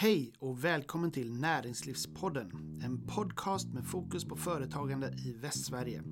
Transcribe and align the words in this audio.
Hej 0.00 0.32
och 0.38 0.64
välkommen 0.64 1.10
till 1.10 1.32
Näringslivspodden, 1.32 2.80
en 2.84 3.06
podcast 3.06 3.68
med 3.72 3.84
fokus 3.84 4.24
på 4.24 4.36
företagande 4.36 5.14
i 5.26 5.32
Västsverige. 5.32 6.02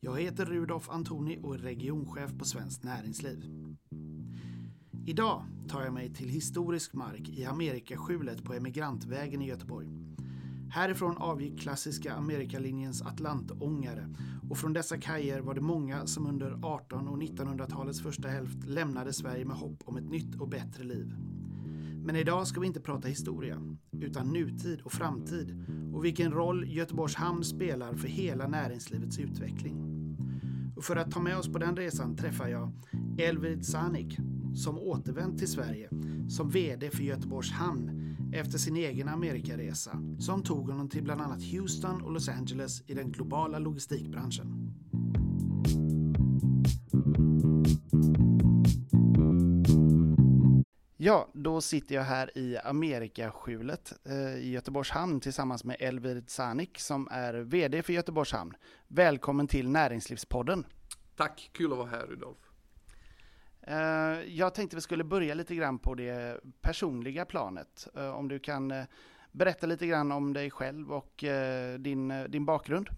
Jag 0.00 0.20
heter 0.20 0.44
Rudolf 0.44 0.90
Antoni 0.90 1.38
och 1.42 1.54
är 1.54 1.58
regionchef 1.58 2.38
på 2.38 2.44
Svenskt 2.44 2.84
Näringsliv. 2.84 3.44
Idag 5.06 5.42
tar 5.68 5.82
jag 5.82 5.92
mig 5.92 6.14
till 6.14 6.28
historisk 6.28 6.94
mark 6.94 7.28
i 7.28 7.44
Amerikaskjulet 7.44 8.44
på 8.44 8.54
Emigrantvägen 8.54 9.42
i 9.42 9.48
Göteborg. 9.48 9.88
Härifrån 10.70 11.16
avgick 11.16 11.60
klassiska 11.60 12.14
Amerikalinjens 12.14 13.02
Atlantångare 13.02 14.14
och 14.50 14.58
från 14.58 14.72
dessa 14.72 14.98
kajer 14.98 15.40
var 15.40 15.54
det 15.54 15.60
många 15.60 16.06
som 16.06 16.26
under 16.26 16.46
1800 16.46 17.12
och 17.12 17.18
1900-talets 17.18 18.00
första 18.00 18.28
hälft 18.28 18.64
lämnade 18.64 19.12
Sverige 19.12 19.44
med 19.44 19.56
hopp 19.56 19.82
om 19.84 19.96
ett 19.96 20.10
nytt 20.10 20.40
och 20.40 20.48
bättre 20.48 20.84
liv. 20.84 21.14
Men 22.06 22.16
idag 22.16 22.46
ska 22.46 22.60
vi 22.60 22.66
inte 22.66 22.80
prata 22.80 23.08
historia, 23.08 23.60
utan 24.00 24.32
nutid 24.32 24.80
och 24.80 24.92
framtid 24.92 25.64
och 25.94 26.04
vilken 26.04 26.32
roll 26.32 26.68
Göteborgs 26.68 27.14
hamn 27.14 27.44
spelar 27.44 27.94
för 27.94 28.08
hela 28.08 28.48
näringslivets 28.48 29.18
utveckling. 29.18 29.76
Och 30.76 30.84
för 30.84 30.96
att 30.96 31.10
ta 31.10 31.20
med 31.20 31.38
oss 31.38 31.52
på 31.52 31.58
den 31.58 31.76
resan 31.76 32.16
träffar 32.16 32.48
jag 32.48 32.72
Elvid 33.18 33.66
Sanik 33.66 34.18
som 34.54 34.78
återvänt 34.78 35.38
till 35.38 35.48
Sverige 35.48 35.88
som 36.28 36.50
VD 36.50 36.90
för 36.90 37.02
Göteborgs 37.02 37.50
hamn 37.50 38.16
efter 38.32 38.58
sin 38.58 38.76
egen 38.76 39.08
Amerikaresa 39.08 39.98
som 40.18 40.42
tog 40.42 40.70
honom 40.70 40.88
till 40.88 41.02
bland 41.02 41.20
annat 41.20 41.42
Houston 41.42 42.02
och 42.02 42.12
Los 42.12 42.28
Angeles 42.28 42.82
i 42.86 42.94
den 42.94 43.12
globala 43.12 43.58
logistikbranschen. 43.58 44.74
Ja, 51.06 51.28
då 51.32 51.60
sitter 51.60 51.94
jag 51.94 52.02
här 52.02 52.38
i 52.38 52.56
Amerikaskjulet 52.56 53.92
eh, 54.04 54.36
i 54.36 54.50
Göteborgs 54.50 54.90
hamn 54.90 55.20
tillsammans 55.20 55.64
med 55.64 55.76
Elvid 55.80 56.30
Sanik 56.30 56.78
som 56.78 57.08
är 57.10 57.34
VD 57.34 57.82
för 57.82 57.92
Göteborgs 57.92 58.32
hamn. 58.32 58.56
Välkommen 58.88 59.46
till 59.46 59.68
Näringslivspodden. 59.68 60.66
Tack, 61.16 61.50
kul 61.52 61.72
att 61.72 61.78
vara 61.78 61.88
här 61.88 62.06
Rudolf. 62.06 62.38
Eh, 63.62 63.76
jag 64.36 64.54
tänkte 64.54 64.76
vi 64.76 64.82
skulle 64.82 65.04
börja 65.04 65.34
lite 65.34 65.54
grann 65.54 65.78
på 65.78 65.94
det 65.94 66.40
personliga 66.60 67.24
planet. 67.24 67.88
Eh, 67.94 68.10
om 68.10 68.28
du 68.28 68.38
kan 68.38 68.72
berätta 69.32 69.66
lite 69.66 69.86
grann 69.86 70.12
om 70.12 70.32
dig 70.32 70.50
själv 70.50 70.92
och 70.92 71.24
din, 71.78 72.26
din 72.28 72.44
bakgrund. 72.44 72.88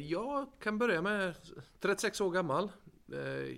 Jag 0.00 0.46
kan 0.60 0.78
börja 0.78 1.02
med 1.02 1.34
36 1.80 2.20
år 2.20 2.30
gammal. 2.30 2.70
Eh, 3.12 3.56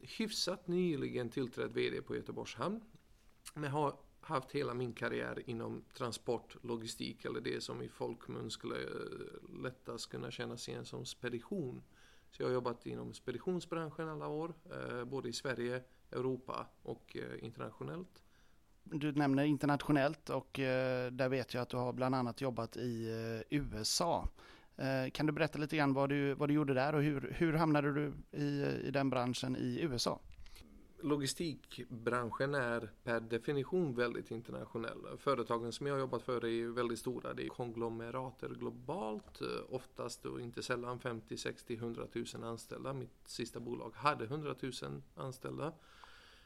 hyfsat 0.00 0.68
nyligen 0.68 1.28
tillträdd 1.28 1.72
VD 1.72 2.02
på 2.02 2.16
Göteborgs 2.16 2.54
Hamn. 2.54 2.80
Men 3.54 3.70
har 3.70 3.96
haft 4.20 4.52
hela 4.52 4.74
min 4.74 4.92
karriär 4.92 5.42
inom 5.46 5.84
transport, 5.94 6.56
logistik 6.62 7.24
eller 7.24 7.40
det 7.40 7.60
som 7.60 7.82
i 7.82 7.88
folkmun 7.88 8.50
skulle 8.50 8.76
eh, 8.76 9.60
lättast 9.62 10.10
kunna 10.10 10.30
kännas 10.30 10.68
igen 10.68 10.84
som 10.84 11.04
spedition. 11.04 11.82
Så 12.30 12.42
jag 12.42 12.48
har 12.48 12.54
jobbat 12.54 12.86
inom 12.86 13.14
speditionsbranschen 13.14 14.08
alla 14.08 14.28
år, 14.28 14.54
eh, 14.70 15.04
både 15.04 15.28
i 15.28 15.32
Sverige, 15.32 15.82
Europa 16.10 16.66
och 16.82 17.16
eh, 17.16 17.44
internationellt. 17.44 18.22
Du 18.84 19.12
nämner 19.12 19.44
internationellt 19.44 20.30
och 20.30 20.58
eh, 20.58 21.12
där 21.12 21.28
vet 21.28 21.54
jag 21.54 21.62
att 21.62 21.68
du 21.68 21.76
har 21.76 21.92
bland 21.92 22.14
annat 22.14 22.40
jobbat 22.40 22.76
i 22.76 23.10
eh, 23.50 23.58
USA. 23.58 24.28
Eh, 24.76 25.10
kan 25.12 25.26
du 25.26 25.32
berätta 25.32 25.58
lite 25.58 25.76
grann 25.76 25.92
vad 25.92 26.08
du, 26.08 26.34
vad 26.34 26.48
du 26.48 26.54
gjorde 26.54 26.74
där 26.74 26.94
och 26.94 27.02
hur, 27.02 27.34
hur 27.38 27.52
hamnade 27.52 27.92
du 27.92 28.12
i, 28.38 28.64
i 28.84 28.90
den 28.90 29.10
branschen 29.10 29.56
i 29.56 29.80
USA? 29.82 30.20
logistikbranschen 31.02 32.54
är 32.54 32.90
per 33.04 33.20
definition 33.20 33.94
väldigt 33.94 34.30
internationell. 34.30 34.98
Företagen 35.18 35.72
som 35.72 35.86
jag 35.86 35.94
har 35.94 36.00
jobbat 36.00 36.22
för 36.22 36.44
är 36.44 36.66
väldigt 36.66 36.98
stora. 36.98 37.34
Det 37.34 37.44
är 37.44 37.48
konglomerater 37.48 38.48
globalt, 38.48 39.40
eh, 39.40 39.74
oftast 39.74 40.26
och 40.26 40.40
inte 40.40 40.62
sällan 40.62 40.98
50, 40.98 41.36
60, 41.36 41.76
100 41.76 42.06
000 42.34 42.44
anställda. 42.44 42.92
Mitt 42.92 43.10
sista 43.24 43.60
bolag 43.60 43.92
hade 43.94 44.24
100 44.24 44.54
000 44.60 45.02
anställda. 45.14 45.72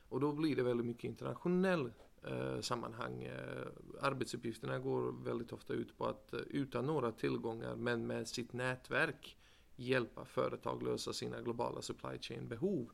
Och 0.08 0.20
då 0.20 0.32
blir 0.32 0.56
det 0.56 0.62
väldigt 0.62 0.86
mycket 0.86 1.04
internationell 1.04 1.92
eh, 2.22 2.60
sammanhang. 2.60 3.22
Eh, 3.22 3.66
arbetsuppgifterna 4.00 4.78
går 4.78 5.24
väldigt 5.24 5.52
ofta 5.52 5.72
ut 5.72 5.98
på 5.98 6.06
att 6.06 6.32
eh, 6.32 6.40
utan 6.40 6.86
några 6.86 7.12
tillgångar 7.12 7.76
men 7.76 8.06
med 8.06 8.28
sitt 8.28 8.52
nätverk 8.52 9.36
hjälpa 9.76 10.24
företag 10.24 10.82
lösa 10.82 11.12
sina 11.12 11.40
globala 11.40 11.82
supply 11.82 12.18
chain 12.20 12.48
behov. 12.48 12.90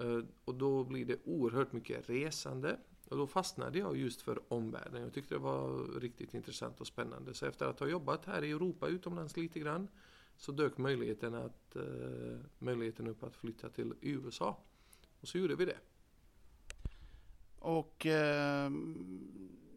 Eh, 0.00 0.20
och 0.44 0.54
då 0.54 0.84
blir 0.84 1.04
det 1.04 1.18
oerhört 1.24 1.72
mycket 1.72 2.08
resande. 2.08 2.78
Och 3.08 3.16
då 3.16 3.26
fastnade 3.26 3.78
jag 3.78 3.96
just 3.96 4.22
för 4.22 4.52
omvärlden. 4.52 5.02
Jag 5.02 5.12
tyckte 5.12 5.34
det 5.34 5.38
var 5.38 6.00
riktigt 6.00 6.34
intressant 6.34 6.80
och 6.80 6.86
spännande. 6.86 7.34
Så 7.34 7.46
efter 7.46 7.66
att 7.66 7.80
ha 7.80 7.86
jobbat 7.86 8.24
här 8.24 8.44
i 8.44 8.50
Europa 8.50 8.88
utomlands 8.88 9.36
lite 9.36 9.60
grann 9.60 9.88
så 10.36 10.52
dök 10.52 10.78
möjligheten, 10.78 11.34
att, 11.34 11.76
eh, 11.76 12.38
möjligheten 12.58 13.06
upp 13.06 13.22
att 13.22 13.36
flytta 13.36 13.68
till 13.68 13.94
USA. 14.00 14.58
Och 15.20 15.28
så 15.28 15.38
gjorde 15.38 15.54
vi 15.54 15.64
det. 15.64 15.78
Och 17.62 18.06
eh, 18.06 18.70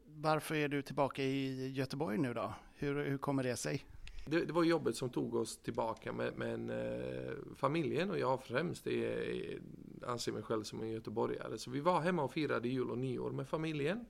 varför 0.06 0.56
är 0.56 0.68
du 0.68 0.82
tillbaka 0.82 1.24
i 1.24 1.70
Göteborg 1.72 2.18
nu 2.18 2.34
då? 2.34 2.54
Hur, 2.76 3.06
hur 3.06 3.18
kommer 3.18 3.44
det 3.44 3.56
sig? 3.56 3.86
Det, 4.28 4.46
det, 4.46 4.54
var 4.54 4.64
jobbet 4.64 4.96
som 4.96 5.10
tog 5.10 5.36
oss 5.36 5.58
tillbaka 5.58 6.14
men, 6.14 6.34
men 6.34 6.70
eh, 6.70 7.34
familjen 7.56 8.12
och 8.12 8.20
jag 8.20 8.44
främst 8.44 8.88
är, 8.88 9.60
anser 10.08 10.32
mig 10.32 10.44
själv 10.44 10.64
som 10.64 10.82
en 10.82 10.92
göteborgare. 10.92 11.58
Så 11.58 11.72
vi 11.72 11.80
var 11.80 12.02
hemma 12.02 12.24
och 12.24 12.34
firade 12.34 12.68
jul 12.68 12.90
och 12.90 12.98
nyår 12.98 13.32
med 13.32 13.48
familjen. 13.48 14.06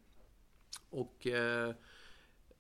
Och 0.90 1.28
eh, 1.28 1.74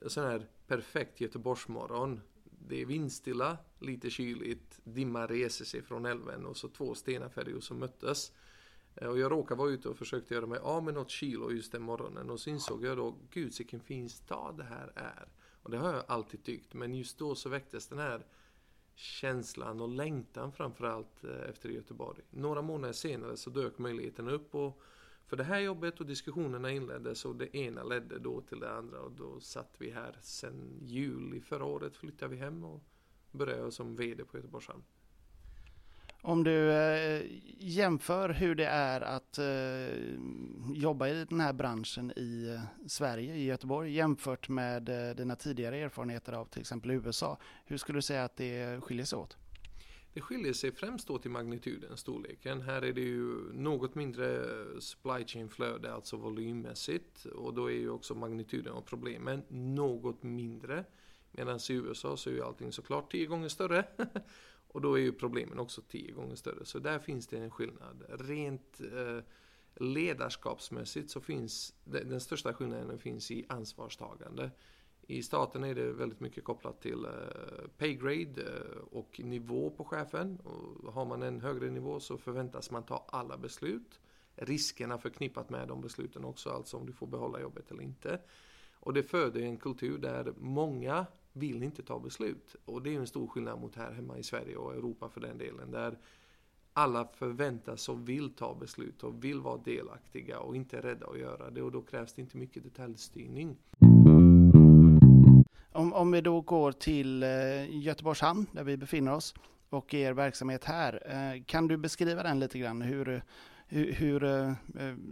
sån 0.08 0.24
här 0.24 0.47
perfekt 0.68 1.22
Göteborgsmorgon. 1.22 2.22
Det 2.44 2.82
är 2.82 2.86
vindstilla, 2.86 3.58
lite 3.80 4.09
kyligt, 4.09 4.80
dimma 4.84 5.28
reser 5.28 5.66
sig 5.66 5.82
från 5.82 6.06
älven 6.06 6.46
och 6.46 6.58
så 6.58 6.70
två 6.70 6.96
stenafärjor 6.96 7.59
som 7.59 7.80
möttes. 7.80 8.32
Eh, 8.95 9.07
och 9.07 9.19
jag 9.19 9.31
råkade 9.31 9.59
vara 9.59 9.69
ute 9.69 9.89
och 9.89 9.97
försökte 9.97 10.33
göra 10.33 10.45
mig 10.45 10.59
av 10.59 10.83
med 10.83 10.94
något 10.94 11.09
kilo 11.09 11.51
just 11.51 11.72
den 11.72 11.81
morgonen 11.81 12.29
och 12.29 12.39
så 12.39 12.50
insåg 12.50 12.85
jag 12.85 12.97
då, 12.97 13.16
gud 13.31 13.53
vilken 13.57 13.79
fin 13.79 14.09
stad 14.09 14.57
det 14.57 14.63
här 14.63 14.91
är. 14.95 15.28
Och 15.61 15.72
det 15.72 15.78
har 15.78 15.94
jag 15.94 16.03
alltid 16.07 16.44
tyckt, 16.44 16.73
men 16.73 16.95
just 16.95 17.17
då 17.17 17.35
så 17.35 17.50
väcktes 17.50 17.88
den 17.88 18.00
här 18.00 18.25
känslan 18.95 19.81
och 19.81 19.89
längtan 19.89 20.51
framförallt 20.51 21.23
eh, 21.23 21.50
efter 21.50 21.69
Göteborg. 21.69 22.22
Några 22.29 22.61
månader 22.61 22.94
senare 22.94 23.38
så 23.38 23.50
dök 23.50 23.78
möjligheten 23.78 24.29
upp 24.29 24.55
och 24.55 24.81
för 25.28 25.38
det 25.38 25.44
här 25.44 25.59
jobbet 25.59 26.00
och 26.00 26.05
diskussionerna 26.05 26.72
inleddes 26.72 27.25
och 27.25 27.35
det 27.35 27.55
ena 27.57 27.84
ledde 27.84 28.19
då 28.19 28.41
till 28.41 28.59
det 28.59 28.72
andra 28.72 29.00
och 29.00 29.11
då 29.11 29.39
satt 29.39 29.75
vi 29.78 29.91
här 29.91 30.17
sen 30.22 30.79
juli 30.81 31.41
förra 31.41 31.66
året 31.66 31.97
flyttade 31.97 32.31
vi 32.31 32.38
hem 32.38 32.63
och 32.63 32.84
började 33.31 33.72
som 33.72 33.95
VD 33.95 34.25
på 34.25 34.38
Göteborgs 34.38 34.67
Hamn. 34.67 34.84
Om 36.28 36.44
du 36.44 36.72
eh, 36.72 37.22
jämför 37.59 38.30
hur 38.30 38.56
det 38.56 38.66
är 38.66 39.02
att 39.02 39.38
eh, 39.38 40.75
jobba 40.75 41.08
i 41.08 41.25
den 41.30 41.40
här 41.40 41.53
branschen 41.53 42.13
i 42.16 42.50
eh, 42.53 42.88
Sverige, 42.88 43.36
i 43.36 43.46
Göteborg, 43.46 43.94
jämfört 43.94 44.50
med 44.50 44.90
eh, 44.90 45.16
dina 45.16 45.35
tidigare 45.35 45.78
erfarenheter 45.78 46.34
av 46.34 46.46
till 46.46 46.62
exempel 46.62 46.91
USA. 46.91 47.38
Hur 47.66 47.78
skulle 47.78 47.97
du 47.97 48.02
säga 48.02 48.24
att 48.24 48.38
det 48.38 48.81
skiljer 48.84 49.06
sig 49.06 49.19
åt? 49.19 49.38
Det 50.14 50.22
skiljer 50.22 50.53
sig 50.53 50.72
främst 50.72 51.09
åt 51.09 51.25
i 51.25 51.30
magnituden, 51.30 51.97
storleken. 51.97 52.62
Här 52.62 52.81
är 52.81 52.94
det 52.94 53.02
ju 53.02 53.53
något 53.53 53.96
mindre 53.96 54.35
eh, 54.35 54.80
supply 54.80 55.25
chain 55.25 55.50
flöde, 55.50 55.94
alltså 55.94 56.18
volymmässigt. 56.18 57.25
Och 57.25 57.53
då 57.53 57.72
är 57.72 57.75
ju 57.75 57.90
också 57.90 58.16
magnituden 58.16 58.74
av 58.74 58.81
problemen 58.81 59.44
något 59.50 60.24
mindre. 60.24 60.85
Medan 61.31 61.59
i 61.69 61.74
USA 61.74 62.18
så 62.18 62.30
är 62.30 62.34
ju 62.34 62.44
allting 62.44 62.72
såklart 62.72 63.12
tio 63.12 63.25
gånger 63.25 63.50
större. 63.50 63.85
Och 64.75 64.81
då 64.81 64.94
är 64.94 65.02
ju 65.02 65.12
problemen 65.12 65.59
också 65.59 65.81
tio 65.81 66.12
gånger 66.12 66.36
större. 66.36 66.66
Så 66.66 66.80
där 66.80 67.00
finns 67.00 67.28
det 67.28 67.38
en 67.38 67.52
skillnad. 67.52 68.03
Rent 68.09 68.81
eh, 68.81 69.19
ledarskapsmässigt 69.75 71.09
så 71.09 71.22
finns 71.22 71.74
den 71.84 72.19
största 72.19 72.53
skillnaden 72.53 73.00
finns 73.00 73.31
i 73.31 73.46
ansvarstagande. 73.50 74.52
I 75.02 75.23
staten 75.23 75.64
är 75.64 75.76
det 75.76 75.91
väldigt 75.91 76.20
mycket 76.20 76.44
kopplat 76.44 76.82
till 76.82 77.05
eh, 77.05 77.67
paygrade 77.78 78.41
eh, 78.41 78.78
och 78.91 79.20
nivå 79.23 79.70
på 79.70 79.84
chefen. 79.84 80.40
Och 80.40 80.94
har 80.94 81.05
man 81.05 81.23
en 81.23 81.41
högre 81.41 81.70
nivå 81.70 81.99
så 81.99 82.17
förväntas 82.17 82.72
man 82.72 82.84
ta 82.84 83.05
alla 83.09 83.38
beslut. 83.38 83.99
Riskerna 84.35 84.97
förknippat 84.97 85.49
med 85.49 85.67
de 85.67 85.82
besluten 85.82 86.26
också, 86.26 86.49
alltså 86.49 86.78
om 86.78 86.85
du 86.85 86.94
får 86.94 87.08
behålla 87.08 87.41
jobbet 87.41 87.72
eller 87.72 87.84
inte. 87.84 88.20
Och 88.73 88.94
det 88.94 89.03
föder 89.03 89.41
en 89.41 89.58
kultur 89.58 89.97
där 89.97 90.34
många 90.38 91.05
vill 91.35 91.64
inte 91.64 91.84
ta 91.84 91.99
beslut. 91.99 92.55
Och 92.66 92.82
det 92.82 92.96
är 92.96 92.99
en 92.99 93.08
stor 93.08 93.28
skillnad 93.28 93.59
mot 93.59 93.76
här 93.76 93.91
hemma 93.91 94.17
i 94.17 94.23
Sverige 94.23 94.55
och 94.55 94.73
Europa 94.73 95.09
för 95.09 95.22
den 95.22 95.37
delen. 95.37 95.72
Där 95.72 95.97
alla 96.73 97.08
förväntas 97.14 97.90
och 97.90 98.09
vill 98.09 98.34
ta 98.34 98.55
beslut 98.55 99.03
och 99.03 99.23
vill 99.23 99.41
vara 99.41 99.58
delaktiga 99.58 100.40
och 100.40 100.55
inte 100.55 100.78
är 100.78 100.82
rädda 100.82 101.08
att 101.08 101.20
göra 101.20 101.49
det. 101.49 101.61
Och 101.61 101.72
då 101.72 101.82
krävs 101.82 102.14
det 102.14 102.22
inte 102.22 102.37
mycket 102.37 102.64
detaljstyrning. 102.64 103.58
Om, 105.72 105.93
om 105.93 106.11
vi 106.11 106.22
då 106.22 106.41
går 106.41 106.72
till 106.72 107.23
eh, 107.23 107.29
Göteborgs 107.70 108.22
hamn 108.22 108.46
där 108.52 108.64
vi 108.64 108.78
befinner 108.78 109.14
oss 109.14 109.34
och 109.70 109.93
er 109.93 110.14
verksamhet 110.14 110.64
här. 110.64 111.02
Eh, 111.05 111.43
kan 111.43 111.67
du 111.67 111.78
beskriva 111.78 112.23
den 112.23 112.40
lite 112.40 112.59
grann? 112.59 112.82
Hur, 112.82 113.22
hur, 113.67 113.93
hur 113.93 114.23
eh, 114.23 114.53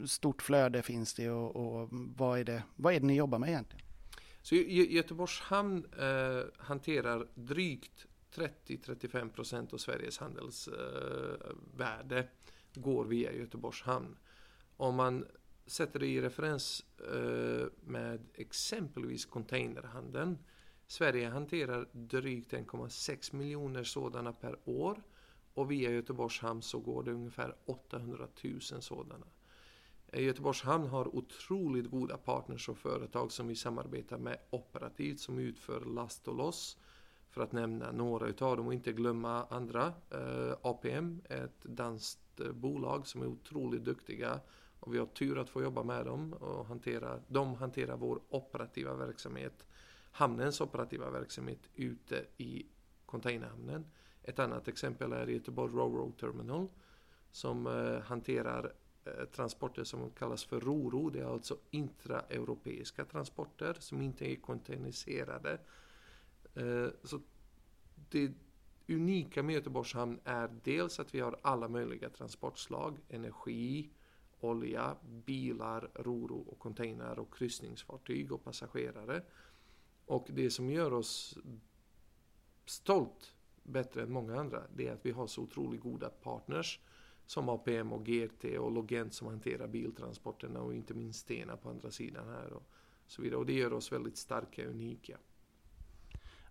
stort 0.05 0.41
flöde 0.41 0.81
finns 0.81 1.13
det 1.13 1.29
och, 1.29 1.55
och, 1.55 1.89
vad, 1.91 2.39
är 2.39 2.43
det, 2.43 2.63
vad 2.75 2.93
är 2.93 2.99
det 2.99 3.05
ni 3.05 3.15
jobbar 3.15 3.39
med 3.39 3.49
egentligen? 3.49 3.82
Så 4.43 4.55
Göteborgs 4.55 5.39
hamn 5.39 5.85
eh, 5.99 6.43
hanterar 6.57 7.27
drygt 7.35 8.05
30-35 8.35 9.29
procent 9.29 9.73
av 9.73 9.77
Sveriges 9.77 10.17
handelsvärde 10.17 12.19
eh, 12.19 12.25
går 12.73 13.05
via 13.05 13.33
Göteborgs 13.33 13.81
hamn. 13.81 14.17
Om 14.77 14.95
man 14.95 15.25
sätter 15.65 15.99
det 15.99 16.07
i 16.07 16.21
referens 16.21 16.85
eh, 16.99 17.67
med 17.81 18.25
exempelvis 18.33 19.25
containerhandeln. 19.25 20.37
Sverige 20.87 21.27
hanterar 21.27 21.87
drygt 21.91 22.53
1,6 22.53 23.35
miljoner 23.35 23.83
sådana 23.83 24.33
per 24.33 24.59
år 24.65 25.03
och 25.53 25.71
via 25.71 25.91
Göteborgs 25.91 26.39
hamn 26.39 26.61
så 26.61 26.79
går 26.79 27.03
det 27.03 27.11
ungefär 27.11 27.55
800 27.65 28.27
000 28.43 28.61
sådana. 28.61 29.25
Eh, 30.13 30.23
Göteborgs 30.23 30.61
hamn 30.61 30.87
har 30.87 31.15
otroligt 31.15 31.91
goda 31.91 32.17
partners 32.17 32.69
och 32.69 32.77
företag 32.77 33.31
som 33.31 33.47
vi 33.47 33.55
samarbetar 33.55 34.17
med 34.17 34.37
operativt 34.49 35.19
som 35.19 35.39
utför 35.39 35.85
last 35.85 36.27
och 36.27 36.35
loss. 36.35 36.77
För 37.29 37.41
att 37.41 37.51
nämna 37.51 37.91
några 37.91 38.27
utav 38.27 38.57
dem 38.57 38.67
och 38.67 38.73
inte 38.73 38.91
glömma 38.91 39.45
andra. 39.49 39.93
Eh, 40.09 40.55
APM, 40.61 41.21
ett 41.29 41.63
danskt 41.63 42.39
eh, 42.39 42.51
bolag 42.51 43.07
som 43.07 43.21
är 43.21 43.27
otroligt 43.27 43.83
duktiga 43.83 44.39
och 44.79 44.93
vi 44.93 44.97
har 44.97 45.05
tur 45.05 45.37
att 45.37 45.49
få 45.49 45.63
jobba 45.63 45.83
med 45.83 46.05
dem 46.05 46.33
och 46.33 46.65
hantera, 46.65 47.19
de 47.27 47.55
hanterar 47.55 47.97
vår 47.97 48.21
operativa 48.29 48.93
verksamhet, 48.93 49.67
hamnens 50.11 50.61
operativa 50.61 51.09
verksamhet 51.09 51.59
ute 51.75 52.25
i 52.37 52.65
containerhamnen. 53.05 53.85
Ett 54.23 54.39
annat 54.39 54.67
exempel 54.67 55.13
är 55.13 55.27
Göteborg 55.27 55.73
Roro 55.73 56.11
Terminal 56.11 56.67
som 57.31 57.67
eh, 57.67 57.99
hanterar 57.99 58.73
Eh, 59.05 59.25
transporter 59.25 59.83
som 59.83 60.09
kallas 60.11 60.43
för 60.43 60.59
RORO. 60.59 61.09
Det 61.09 61.19
är 61.19 61.25
alltså 61.25 61.57
intraeuropeiska 61.71 63.05
transporter 63.05 63.75
som 63.79 64.01
inte 64.01 64.31
är 64.31 64.35
containeriserade. 64.35 65.59
Eh, 66.55 66.87
så 67.03 67.19
det 68.09 68.31
unika 68.87 69.43
med 69.43 69.55
Göteborgs 69.55 69.93
hamn 69.93 70.19
är 70.23 70.49
dels 70.63 70.99
att 70.99 71.15
vi 71.15 71.19
har 71.19 71.39
alla 71.41 71.67
möjliga 71.67 72.09
transportslag, 72.09 72.97
energi, 73.09 73.89
olja, 74.39 74.95
bilar, 75.25 75.89
roro 75.95 76.39
och 76.39 76.59
containrar 76.59 77.19
och 77.19 77.33
kryssningsfartyg 77.33 78.31
och 78.31 78.43
passagerare. 78.43 79.23
Och 80.05 80.27
det 80.29 80.49
som 80.49 80.69
gör 80.69 80.93
oss 80.93 81.37
stolt 82.65 83.35
bättre 83.63 84.01
än 84.01 84.11
många 84.11 84.39
andra, 84.39 84.63
det 84.75 84.87
är 84.87 84.93
att 84.93 85.05
vi 85.05 85.11
har 85.11 85.27
så 85.27 85.41
otroligt 85.41 85.81
goda 85.81 86.09
partners 86.09 86.79
som 87.25 87.49
APM 87.49 87.93
och 87.93 88.05
GT 88.05 88.45
och 88.59 88.71
Logent 88.71 89.13
som 89.13 89.27
hanterar 89.27 89.67
biltransporterna 89.67 90.61
och 90.61 90.73
inte 90.73 90.93
minst 90.93 91.19
Stena 91.19 91.57
på 91.57 91.69
andra 91.69 91.91
sidan 91.91 92.27
här 92.27 92.53
och 92.53 92.63
så 93.07 93.21
vidare. 93.21 93.39
Och 93.39 93.45
det 93.45 93.53
gör 93.53 93.73
oss 93.73 93.91
väldigt 93.91 94.17
starka 94.17 94.63
och 94.63 94.69
unika. 94.69 95.17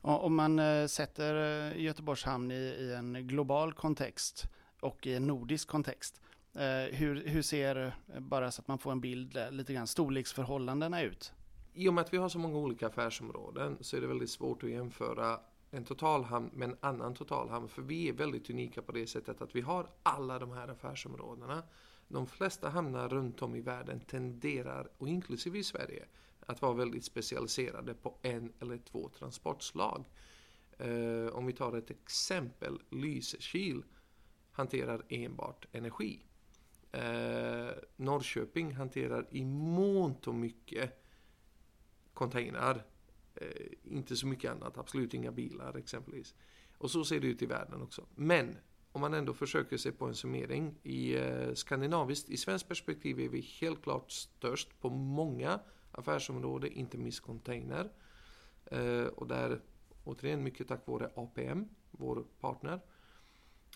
Om 0.00 0.34
man 0.34 0.58
eh, 0.58 0.86
sätter 0.86 1.70
eh, 1.70 1.82
Göteborgs 1.82 2.24
hamn 2.24 2.50
i, 2.50 2.54
i 2.54 2.94
en 2.94 3.26
global 3.26 3.72
kontext 3.72 4.44
och 4.80 5.06
i 5.06 5.14
en 5.14 5.26
nordisk 5.26 5.68
kontext, 5.68 6.22
Eh, 6.54 6.96
hur, 6.96 7.28
hur 7.28 7.42
ser, 7.42 7.94
bara 8.18 8.50
så 8.50 8.60
att 8.60 8.68
man 8.68 8.78
får 8.78 8.92
en 8.92 9.00
bild, 9.00 9.38
lite 9.50 9.72
grann 9.72 9.86
storleksförhållandena 9.86 11.02
ut? 11.02 11.32
I 11.74 11.88
och 11.88 11.94
med 11.94 12.02
att 12.02 12.12
vi 12.12 12.16
har 12.16 12.28
så 12.28 12.38
många 12.38 12.58
olika 12.58 12.86
affärsområden 12.86 13.76
så 13.80 13.96
är 13.96 14.00
det 14.00 14.06
väldigt 14.06 14.30
svårt 14.30 14.64
att 14.64 14.70
jämföra 14.70 15.40
en 15.74 15.84
totalhamn 15.84 16.50
med 16.52 16.68
en 16.68 16.76
annan 16.80 17.14
totalhamn. 17.14 17.68
För 17.68 17.82
vi 17.82 18.08
är 18.08 18.12
väldigt 18.12 18.50
unika 18.50 18.82
på 18.82 18.92
det 18.92 19.06
sättet 19.06 19.42
att 19.42 19.56
vi 19.56 19.60
har 19.60 19.90
alla 20.02 20.38
de 20.38 20.50
här 20.50 20.68
affärsområdena. 20.68 21.62
De 22.08 22.26
flesta 22.26 22.68
hamnar 22.68 23.08
runt 23.08 23.42
om 23.42 23.54
i 23.54 23.60
världen 23.60 24.00
tenderar, 24.00 24.88
och 24.98 25.08
inklusive 25.08 25.58
i 25.58 25.64
Sverige, 25.64 26.04
att 26.46 26.62
vara 26.62 26.72
väldigt 26.72 27.04
specialiserade 27.04 27.94
på 27.94 28.18
en 28.22 28.52
eller 28.60 28.78
två 28.78 29.08
transportslag. 29.08 30.04
Eh, 30.78 31.26
om 31.32 31.46
vi 31.46 31.52
tar 31.52 31.76
ett 31.76 31.90
exempel, 31.90 32.80
Lysekil 32.90 33.82
hanterar 34.52 35.02
enbart 35.08 35.66
energi. 35.72 36.24
Eh, 36.92 37.70
Norrköping 37.96 38.74
hanterar 38.74 39.26
i 39.30 39.44
mångt 39.44 40.26
och 40.26 40.34
mycket 40.34 41.04
containrar. 42.14 42.84
Eh, 43.34 43.48
inte 43.84 44.16
så 44.16 44.26
mycket 44.26 44.50
annat, 44.50 44.78
absolut 44.78 45.14
inga 45.14 45.32
bilar 45.32 45.76
exempelvis. 45.76 46.34
Och 46.78 46.90
så 46.90 47.04
ser 47.04 47.20
det 47.20 47.26
ut 47.26 47.42
i 47.42 47.46
världen 47.46 47.82
också. 47.82 48.06
Men 48.14 48.56
om 48.92 49.00
man 49.00 49.14
ändå 49.14 49.34
försöker 49.34 49.76
se 49.76 49.92
på 49.92 50.06
en 50.06 50.14
summering. 50.14 50.74
I 50.82 51.16
eh, 51.16 51.54
skandinaviskt, 51.54 52.30
i 52.30 52.36
svenskt 52.36 52.68
perspektiv 52.68 53.20
är 53.20 53.28
vi 53.28 53.40
helt 53.40 53.82
klart 53.82 54.10
störst 54.10 54.80
på 54.80 54.90
många 54.90 55.60
affärsområden, 55.92 56.72
inte 56.72 56.98
minst 56.98 57.20
container. 57.20 57.90
Eh, 58.64 59.04
och 59.04 59.26
där, 59.26 59.60
återigen, 60.04 60.42
mycket 60.42 60.68
tack 60.68 60.86
vare 60.86 61.10
APM, 61.14 61.68
vår 61.90 62.24
partner. 62.40 62.80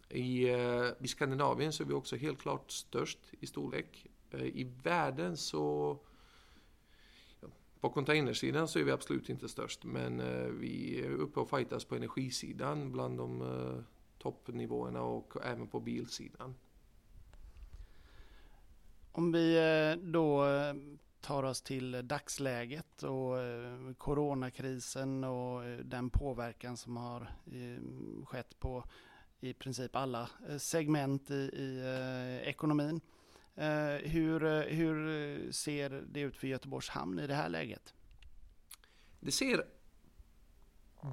I, 0.08 0.49
eh, 0.49 0.87
I 1.00 1.08
Skandinavien 1.08 1.73
så 1.73 1.82
är 1.82 1.87
vi 1.87 1.94
också 1.94 2.17
helt 2.17 2.41
klart 2.41 2.70
störst 2.70 3.19
i 3.41 3.47
storlek. 3.47 4.06
Eh, 4.31 4.43
I 4.43 4.73
världen 4.82 5.37
så... 5.37 5.99
På 7.81 7.90
containersidan 7.90 8.69
så 8.69 8.78
är 8.78 8.84
vi 8.84 8.90
absolut 8.90 9.28
inte 9.28 9.49
störst, 9.49 9.84
men 9.84 10.20
eh, 10.20 10.46
vi 10.46 11.00
är 11.00 11.11
uppe 11.11 11.40
och 11.40 11.50
fightas 11.50 11.84
på 11.84 11.94
energisidan 11.94 12.93
bland 12.93 13.19
de 13.19 13.43
eh, 13.43 13.82
toppnivåerna 14.19 15.02
och 15.02 15.37
även 15.44 15.67
på 15.67 15.81
bilsidan. 15.81 16.55
Om 19.12 19.32
vi 19.32 19.56
eh, 19.56 20.02
då 20.02 20.44
tar 21.20 21.43
oss 21.43 21.62
till 21.62 22.08
dagsläget 22.08 23.02
och 23.02 23.37
coronakrisen 23.99 25.25
och 25.25 25.62
den 25.84 26.11
påverkan 26.11 26.76
som 26.76 26.96
har 26.96 27.32
skett 28.25 28.61
på 28.61 28.84
i 29.40 29.55
princip 29.55 29.96
alla 29.96 30.31
segment 30.58 31.31
i, 31.31 31.34
i 31.34 31.82
ekonomin. 32.44 33.00
Eh, 33.56 34.11
hur, 34.11 34.44
eh, 34.44 34.61
hur 34.61 35.08
eh, 35.08 35.50
ser 35.50 35.91
det 35.91 36.20
ut 36.20 36.37
för 36.37 36.47
Göteborgs 36.47 36.88
hamn 36.88 37.19
i 37.19 37.26
det 37.26 37.35
här 37.35 37.49
läget? 37.49 37.94
Det 39.20 39.32
ser 39.32 39.67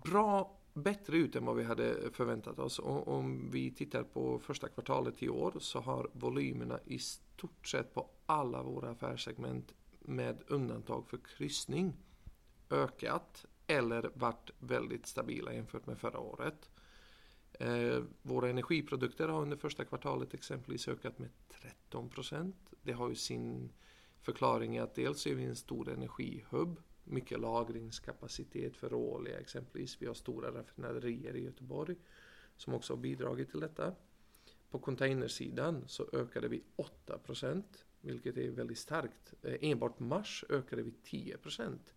bra, 0.04 0.60
bättre 0.74 1.18
ut 1.18 1.36
än 1.36 1.46
vad 1.46 1.56
vi 1.56 1.64
hade 1.64 2.12
förväntat 2.12 2.60
oss. 2.60 2.80
Och 2.80 3.08
om 3.08 3.52
vi 3.52 3.72
tittar 3.72 4.04
på 4.04 4.40
första 4.40 4.70
kvartalet 4.70 5.24
i 5.24 5.30
år 5.30 5.54
så 5.60 5.80
har 5.80 6.10
volymerna 6.14 6.80
i 6.86 7.00
stort 7.00 7.68
sett 7.68 7.94
på 7.94 8.10
alla 8.26 8.64
våra 8.64 8.90
affärssegment 8.90 9.74
med 10.00 10.44
undantag 10.48 11.08
för 11.08 11.18
kryssning 11.18 11.94
ökat 12.70 13.46
eller 13.68 14.12
varit 14.14 14.52
väldigt 14.60 15.06
stabila 15.06 15.54
jämfört 15.54 15.86
med 15.86 15.98
förra 15.98 16.20
året. 16.20 16.70
Eh, 17.60 18.04
våra 18.22 18.50
energiprodukter 18.50 19.28
har 19.28 19.42
under 19.42 19.58
första 19.58 19.86
kvartalet 19.86 20.34
exempelvis 20.34 20.88
ökat 20.88 21.20
med 21.20 21.30
13 21.50 22.10
procent. 22.10 22.74
Det 22.82 22.92
har 22.92 23.10
ju 23.10 23.16
sin 23.16 23.70
förklaring 24.22 24.76
i 24.76 24.80
att 24.80 24.96
dels 24.96 25.28
är 25.28 25.36
vi 25.36 25.44
en 25.44 25.56
stor 25.56 25.90
energihubb, 25.90 26.80
mycket 27.04 27.40
lagringskapacitet 27.40 28.78
för 28.78 28.90
råolja 28.90 29.40
exempelvis. 29.40 30.02
Vi 30.02 30.06
har 30.06 30.14
stora 30.14 30.52
raffinaderier 30.52 31.36
i 31.36 31.44
Göteborg 31.44 31.96
som 32.58 32.74
också 32.74 32.94
har 32.94 32.98
bidragit 32.98 33.52
till 33.52 33.60
detta. 33.60 33.96
På 34.70 34.80
containersidan 34.80 35.84
så 35.88 36.10
ökade 36.14 36.48
vi 36.48 36.64
8 36.76 37.18
procent, 37.18 37.86
vilket 38.02 38.38
är 38.38 38.52
väldigt 38.52 38.78
starkt. 38.78 39.34
Eh, 39.42 39.56
enbart 39.62 40.00
mars 40.00 40.46
ökade 40.50 40.82
vi 40.82 40.92
10 41.04 41.38
procent. 41.38 41.94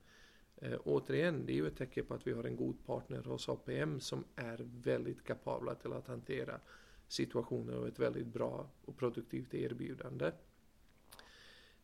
Eh, 0.56 0.78
återigen, 0.84 1.46
det 1.46 1.52
är 1.52 1.54
ju 1.54 1.66
ett 1.66 1.76
tecken 1.76 2.06
på 2.06 2.14
att 2.14 2.26
vi 2.26 2.32
har 2.32 2.44
en 2.44 2.56
god 2.56 2.86
partner 2.86 3.22
hos 3.22 3.48
APM 3.48 4.00
som 4.00 4.24
är 4.36 4.68
väldigt 4.82 5.24
kapabla 5.24 5.74
till 5.74 5.92
att 5.92 6.06
hantera 6.06 6.60
situationer 7.08 7.76
och 7.78 7.88
ett 7.88 7.98
väldigt 7.98 8.26
bra 8.26 8.70
och 8.84 8.96
produktivt 8.96 9.54
erbjudande. 9.54 10.32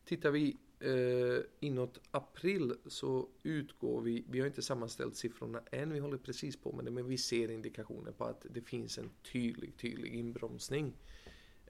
Tittar 0.05 0.31
vi 0.31 0.57
eh, 0.79 1.43
inåt 1.59 1.99
april 2.11 2.73
så 2.85 3.29
utgår 3.43 4.01
vi, 4.01 4.25
vi 4.29 4.39
har 4.39 4.47
inte 4.47 4.61
sammanställt 4.61 5.15
siffrorna 5.15 5.61
än, 5.71 5.93
vi 5.93 5.99
håller 5.99 6.17
precis 6.17 6.57
på 6.57 6.71
med 6.71 6.85
det, 6.85 6.91
men 6.91 7.07
vi 7.07 7.17
ser 7.17 7.51
indikationer 7.51 8.11
på 8.11 8.23
att 8.23 8.45
det 8.49 8.61
finns 8.61 8.97
en 8.97 9.09
tydlig, 9.31 9.77
tydlig 9.77 10.15
inbromsning. 10.15 10.93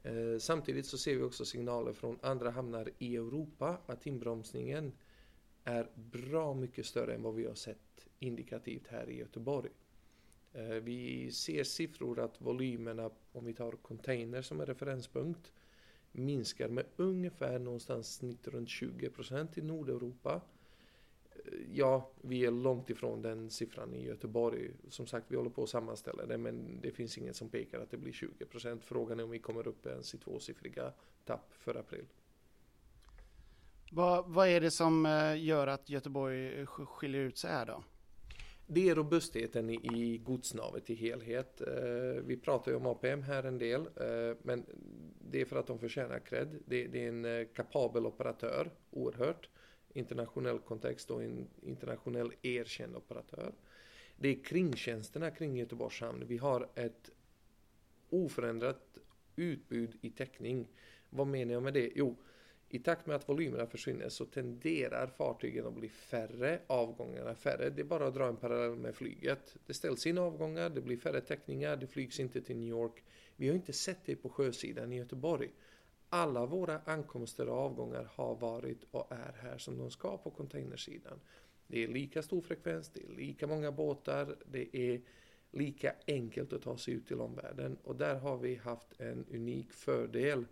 Eh, 0.02 0.38
samtidigt 0.38 0.86
så 0.86 0.98
ser 0.98 1.16
vi 1.16 1.22
också 1.22 1.44
signaler 1.44 1.92
från 1.92 2.18
andra 2.22 2.50
hamnar 2.50 2.90
i 2.98 3.16
Europa 3.16 3.78
att 3.86 4.06
inbromsningen 4.06 4.92
är 5.64 5.90
bra 5.94 6.54
mycket 6.54 6.86
större 6.86 7.14
än 7.14 7.22
vad 7.22 7.34
vi 7.34 7.46
har 7.46 7.54
sett 7.54 8.08
indikativt 8.18 8.86
här 8.86 9.10
i 9.10 9.16
Göteborg. 9.16 9.70
Eh, 10.52 10.66
vi 10.68 11.30
ser 11.32 11.64
siffror 11.64 12.20
att 12.20 12.40
volymerna, 12.40 13.10
om 13.32 13.44
vi 13.44 13.54
tar 13.54 13.72
container 13.72 14.42
som 14.42 14.60
en 14.60 14.66
referenspunkt, 14.66 15.52
minskar 16.12 16.68
med 16.68 16.86
ungefär 16.96 17.58
någonstans 17.58 18.14
snitt 18.14 18.48
runt 18.48 18.68
20 18.68 19.10
procent 19.10 19.58
i 19.58 19.62
Nordeuropa. 19.62 20.40
Eh, 21.30 21.52
ja, 21.72 22.10
vi 22.20 22.44
är 22.44 22.50
långt 22.50 22.90
ifrån 22.90 23.22
den 23.22 23.50
siffran 23.50 23.94
i 23.94 24.04
Göteborg. 24.04 24.70
Som 24.88 25.06
sagt, 25.06 25.26
vi 25.28 25.36
håller 25.36 25.50
på 25.50 25.62
att 25.62 25.68
sammanställa 25.68 26.26
det, 26.26 26.38
men 26.38 26.80
det 26.80 26.90
finns 26.90 27.18
inget 27.18 27.36
som 27.36 27.48
pekar 27.48 27.80
att 27.80 27.90
det 27.90 27.96
blir 27.96 28.12
20 28.12 28.44
procent. 28.44 28.84
Frågan 28.84 29.20
är 29.20 29.24
om 29.24 29.30
vi 29.30 29.38
kommer 29.38 29.68
upp 29.68 29.86
ens 29.86 30.14
i 30.14 30.18
tvåsiffriga 30.18 30.92
tapp 31.24 31.54
för 31.54 31.74
april. 31.74 32.04
Vad, 33.90 34.24
vad 34.28 34.48
är 34.48 34.60
det 34.60 34.70
som 34.70 35.06
eh, 35.06 35.44
gör 35.44 35.66
att 35.66 35.90
Göteborg 35.90 36.60
eh, 36.60 36.66
skiljer 36.66 37.20
ut 37.20 37.38
sig 37.38 37.50
här 37.50 37.66
då? 37.66 37.84
Det 38.66 38.88
är 38.88 38.94
robustheten 38.94 39.70
i 39.70 40.18
godsnavet 40.24 40.90
i 40.90 40.94
helhet. 40.94 41.60
Eh, 41.60 42.22
vi 42.24 42.36
pratar 42.36 42.70
ju 42.70 42.76
om 42.76 42.86
APM 42.86 43.22
här 43.22 43.44
en 43.44 43.58
del, 43.58 43.88
men 44.42 44.66
det 45.30 45.40
är 45.40 45.44
för 45.44 45.56
att 45.56 45.66
de 45.66 45.78
förtjänar 45.78 46.18
cred. 46.18 46.62
Det 46.66 46.84
är 46.84 47.08
en 47.08 47.48
kapabel 47.54 48.06
operatör, 48.06 48.70
oerhört. 48.90 49.48
Internationell 49.92 50.58
kontext 50.58 51.10
och 51.10 51.22
en 51.22 51.48
internationell 51.62 52.32
erkänd 52.42 52.96
operatör. 52.96 53.52
Det 54.16 54.28
är 54.28 54.44
kringtjänsterna 54.44 55.30
kring 55.30 55.56
Göteborgs 55.56 56.00
hamn. 56.00 56.24
Vi 56.26 56.36
har 56.36 56.68
ett 56.74 57.10
oförändrat 58.10 58.98
utbud 59.36 59.98
i 60.00 60.10
täckning. 60.10 60.68
Vad 61.10 61.26
menar 61.26 61.52
jag 61.52 61.62
med 61.62 61.74
det? 61.74 61.92
Jo, 61.94 62.16
i 62.74 62.78
takt 62.78 63.06
med 63.06 63.16
att 63.16 63.28
volymerna 63.28 63.66
försvinner 63.66 64.08
så 64.08 64.24
tenderar 64.24 65.06
fartygen 65.06 65.66
att 65.66 65.74
bli 65.74 65.88
färre, 65.88 66.60
avgångarna 66.66 67.34
färre. 67.34 67.70
Det 67.70 67.82
är 67.82 67.84
bara 67.84 68.06
att 68.06 68.14
dra 68.14 68.28
en 68.28 68.36
parallell 68.36 68.76
med 68.76 68.94
flyget. 68.94 69.56
Det 69.66 69.74
ställs 69.74 70.06
in 70.06 70.18
avgångar, 70.18 70.70
det 70.70 70.80
blir 70.80 70.96
färre 70.96 71.20
täckningar, 71.20 71.76
det 71.76 71.86
flygs 71.86 72.20
inte 72.20 72.40
till 72.40 72.56
New 72.56 72.68
York. 72.68 73.04
Vi 73.36 73.48
har 73.48 73.54
inte 73.54 73.72
sett 73.72 73.98
det 74.04 74.16
på 74.16 74.28
sjösidan 74.28 74.92
i 74.92 74.96
Göteborg. 74.96 75.50
Alla 76.08 76.46
våra 76.46 76.80
ankomster 76.84 77.48
och 77.48 77.58
avgångar 77.58 78.08
har 78.14 78.34
varit 78.34 78.84
och 78.90 79.12
är 79.12 79.32
här 79.42 79.58
som 79.58 79.78
de 79.78 79.90
ska 79.90 80.18
på 80.18 80.30
containersidan. 80.30 81.20
Det 81.66 81.84
är 81.84 81.88
lika 81.88 82.22
stor 82.22 82.40
frekvens, 82.40 82.88
det 82.88 83.00
är 83.00 83.16
lika 83.16 83.46
många 83.46 83.72
båtar, 83.72 84.36
det 84.46 84.76
är 84.76 85.00
lika 85.50 85.94
enkelt 86.06 86.52
att 86.52 86.62
ta 86.62 86.78
sig 86.78 86.94
ut 86.94 87.06
till 87.06 87.20
omvärlden 87.20 87.78
och 87.84 87.96
där 87.96 88.14
har 88.14 88.36
vi 88.36 88.54
haft 88.54 89.00
en 89.00 89.26
unik 89.30 89.72
fördel 89.72 90.44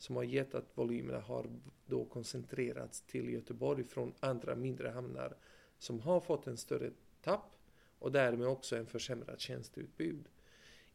som 0.00 0.16
har 0.16 0.22
gett 0.22 0.54
att 0.54 0.78
volymerna 0.78 1.20
har 1.20 1.46
då 1.86 2.04
koncentrerats 2.04 3.00
till 3.00 3.28
Göteborg 3.28 3.84
från 3.84 4.14
andra 4.20 4.54
mindre 4.54 4.88
hamnar 4.88 5.36
som 5.78 6.00
har 6.00 6.20
fått 6.20 6.46
en 6.46 6.56
större 6.56 6.90
tapp 7.22 7.56
och 7.98 8.12
därmed 8.12 8.46
också 8.46 8.76
en 8.76 8.86
försämrad 8.86 9.40
tjänsteutbud. 9.40 10.28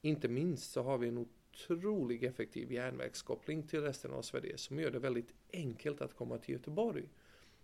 Inte 0.02 0.28
minst 0.28 0.72
så 0.72 0.84
har 0.84 0.98
vi 0.98 1.08
en 1.08 1.18
otroligt 1.18 2.24
effektiv 2.24 2.72
järnvägskoppling 2.72 3.64
till 3.64 3.82
resten 3.82 4.12
av 4.12 4.22
Sverige 4.22 4.58
som 4.58 4.80
gör 4.80 4.92
det 4.92 5.00
väldigt 5.00 5.34
enkelt 5.54 6.02
att 6.02 6.16
komma 6.16 6.38
till 6.38 6.54
Göteborg. 6.54 7.10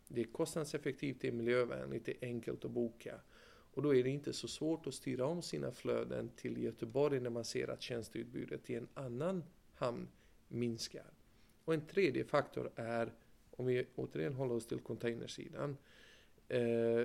Det 0.08 0.22
är 0.22 0.26
kostnadseffektivt, 0.26 1.22
det 1.22 1.28
är 1.28 1.32
miljövänligt, 1.32 2.06
det 2.06 2.12
är 2.12 2.28
enkelt 2.28 2.66
att 2.66 2.72
boka. 2.72 3.20
Och 3.74 3.82
då 3.82 3.96
är 3.96 4.04
det 4.04 4.10
inte 4.10 4.34
så 4.34 4.48
svårt 4.48 4.88
att 4.88 4.94
styra 4.94 5.26
om 5.26 5.42
sina 5.42 5.72
flöden 5.72 6.30
till 6.36 6.64
Göteborg 6.64 7.20
när 7.20 7.30
man 7.30 7.46
ser 7.46 7.68
att 7.68 7.82
tjänsteutbudet 7.82 8.70
i 8.70 8.76
en 8.76 8.88
annan 8.94 9.44
hamn 9.76 10.08
minskar. 10.48 11.21
Och 11.66 11.74
en 11.74 11.88
tredje 11.88 12.24
faktor 12.24 12.72
är, 12.76 13.14
om 13.52 13.66
vi 13.66 13.86
återigen 13.96 14.34
håller 14.34 14.56
oss 14.56 14.68
till 14.68 14.80
containersidan, 14.80 15.78
eh, 16.48 17.04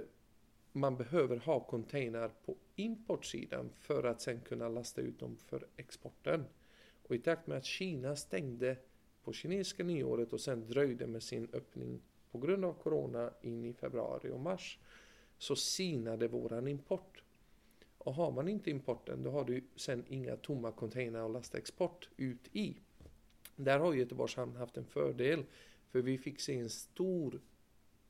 man 0.73 0.97
behöver 0.97 1.37
ha 1.37 1.61
container 1.61 2.31
på 2.45 2.57
importsidan 2.77 3.71
för 3.81 4.05
att 4.05 4.21
sen 4.21 4.41
kunna 4.41 4.69
lasta 4.69 5.01
ut 5.01 5.19
dem 5.19 5.37
för 5.37 5.67
exporten. 5.77 6.45
Och 7.03 7.15
i 7.15 7.19
takt 7.19 7.47
med 7.47 7.59
att 7.59 7.65
Kina 7.65 8.17
stängde 8.17 8.77
på 9.25 9.33
kinesiska 9.33 9.85
nyåret 9.85 10.33
och 10.33 10.41
sen 10.41 10.67
dröjde 10.67 11.07
med 11.07 11.23
sin 11.23 11.49
öppning 11.53 12.01
på 12.31 12.39
grund 12.39 12.65
av 12.65 12.73
corona 12.73 13.31
in 13.43 13.65
i 13.65 13.73
februari 13.73 14.31
och 14.31 14.41
mars 14.41 14.79
så 15.39 15.57
sinade 15.57 16.29
våran 16.29 16.69
import. 16.69 17.23
Och 17.99 18.15
har 18.15 18.33
man 18.33 18.49
inte 18.49 18.71
importen 18.71 19.23
då 19.23 19.31
har 19.31 19.45
du 19.45 19.65
sen 19.77 20.05
inga 20.09 20.37
tomma 20.37 20.73
container 20.73 21.21
att 21.21 21.31
lasta 21.31 21.59
export 21.59 22.09
ut 22.17 22.49
i. 22.53 22.77
Där 23.57 23.79
har 23.79 23.95
Göteborgs 23.95 24.37
hamn 24.37 24.57
haft 24.57 24.77
en 24.77 24.85
fördel 24.85 25.45
för 25.91 26.03
vi 26.03 26.19
fick 26.19 26.41
se 26.41 26.59
en 26.59 26.71
stor, 26.71 27.41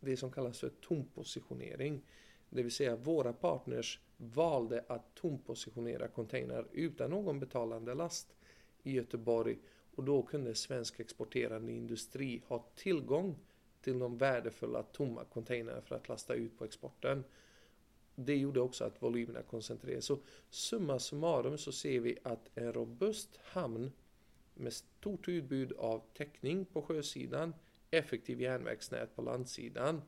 det 0.00 0.16
som 0.16 0.32
kallas 0.32 0.60
för 0.60 0.68
tompositionering. 0.68 2.02
Det 2.50 2.62
vill 2.62 2.72
säga 2.72 2.96
våra 2.96 3.32
partners 3.32 4.00
valde 4.16 4.84
att 4.88 5.14
tompositionera 5.14 6.08
container 6.08 6.66
utan 6.72 7.10
någon 7.10 7.40
betalande 7.40 7.94
last 7.94 8.36
i 8.82 8.92
Göteborg 8.92 9.58
och 9.94 10.04
då 10.04 10.22
kunde 10.22 10.54
svensk 10.54 11.00
exporterande 11.00 11.72
industri 11.72 12.42
ha 12.46 12.66
tillgång 12.74 13.36
till 13.80 13.98
de 13.98 14.18
värdefulla 14.18 14.82
tomma 14.82 15.24
containrarna 15.24 15.80
för 15.80 15.94
att 15.94 16.08
lasta 16.08 16.34
ut 16.34 16.58
på 16.58 16.64
exporten. 16.64 17.24
Det 18.14 18.36
gjorde 18.36 18.60
också 18.60 18.84
att 18.84 19.02
volymerna 19.02 19.42
koncentrerades. 19.42 20.04
Så 20.04 20.18
summa 20.50 20.98
summarum 20.98 21.58
så 21.58 21.72
ser 21.72 22.00
vi 22.00 22.18
att 22.22 22.50
en 22.54 22.72
robust 22.72 23.40
hamn 23.42 23.92
med 24.56 24.72
stort 24.72 25.28
utbud 25.28 25.72
av 25.72 26.02
täckning 26.14 26.64
på 26.64 26.82
sjösidan, 26.82 27.54
effektiv 27.90 28.40
järnvägsnät 28.40 29.16
på 29.16 29.22
landsidan 29.22 30.02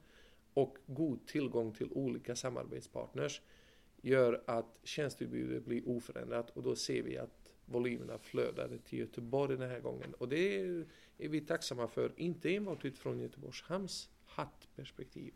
och 0.54 0.78
god 0.86 1.26
tillgång 1.26 1.72
till 1.72 1.92
olika 1.92 2.36
samarbetspartners 2.36 3.42
gör 4.02 4.42
att 4.46 4.78
tjänsteutbudet 4.82 5.64
blir 5.64 5.88
oförändrat 5.88 6.50
och 6.50 6.62
då 6.62 6.76
ser 6.76 7.02
vi 7.02 7.18
att 7.18 7.54
volymerna 7.64 8.18
flödade 8.18 8.78
till 8.78 8.98
Göteborg 8.98 9.56
den 9.56 9.70
här 9.70 9.80
gången. 9.80 10.14
Och 10.14 10.28
det 10.28 10.60
är, 10.60 10.86
vi 11.16 11.40
tacksamma 11.40 11.88
för, 11.88 12.12
inte 12.16 12.54
enbart 12.56 12.84
utifrån 12.84 13.20
Göteborgs 13.20 13.62
hamns 13.62 14.10
hattperspektiv, 14.24 15.34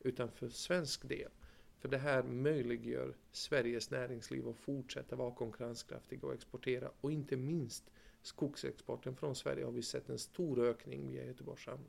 utan 0.00 0.30
för 0.30 0.48
svensk 0.48 1.08
del. 1.08 1.30
För 1.78 1.88
det 1.88 1.98
här 1.98 2.22
möjliggör 2.22 3.16
Sveriges 3.32 3.90
näringsliv 3.90 4.48
att 4.48 4.56
fortsätta 4.56 5.16
vara 5.16 5.34
konkurrenskraftiga 5.34 6.26
och 6.26 6.34
exportera 6.34 6.90
och 7.00 7.12
inte 7.12 7.36
minst 7.36 7.90
skogsexporten 8.22 9.16
från 9.16 9.34
Sverige 9.34 9.64
har 9.64 9.72
vi 9.72 9.82
sett 9.82 10.08
en 10.08 10.18
stor 10.18 10.64
ökning 10.64 11.08
via 11.08 11.24
Göteborgs 11.24 11.66
hamn. 11.66 11.84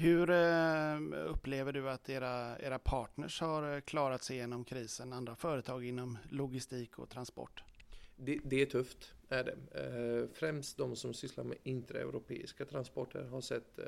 Hur 0.00 0.30
eh, 0.30 0.98
upplever 1.26 1.72
du 1.72 1.90
att 1.90 2.08
era, 2.08 2.58
era 2.58 2.78
partners 2.78 3.40
har 3.40 3.74
eh, 3.74 3.80
klarat 3.80 4.22
sig 4.22 4.36
igenom 4.36 4.64
krisen? 4.64 5.12
Andra 5.12 5.36
företag 5.36 5.84
inom 5.84 6.18
logistik 6.30 6.98
och 6.98 7.08
transport? 7.08 7.62
Det, 8.16 8.40
det 8.44 8.62
är 8.62 8.66
tufft, 8.66 9.14
är 9.28 9.44
det. 9.44 9.56
Eh, 9.80 10.36
främst 10.38 10.76
de 10.76 10.96
som 10.96 11.14
sysslar 11.14 11.44
med 11.44 11.56
intraeuropeiska 11.62 12.64
transporter 12.64 13.24
har 13.24 13.40
sett 13.40 13.78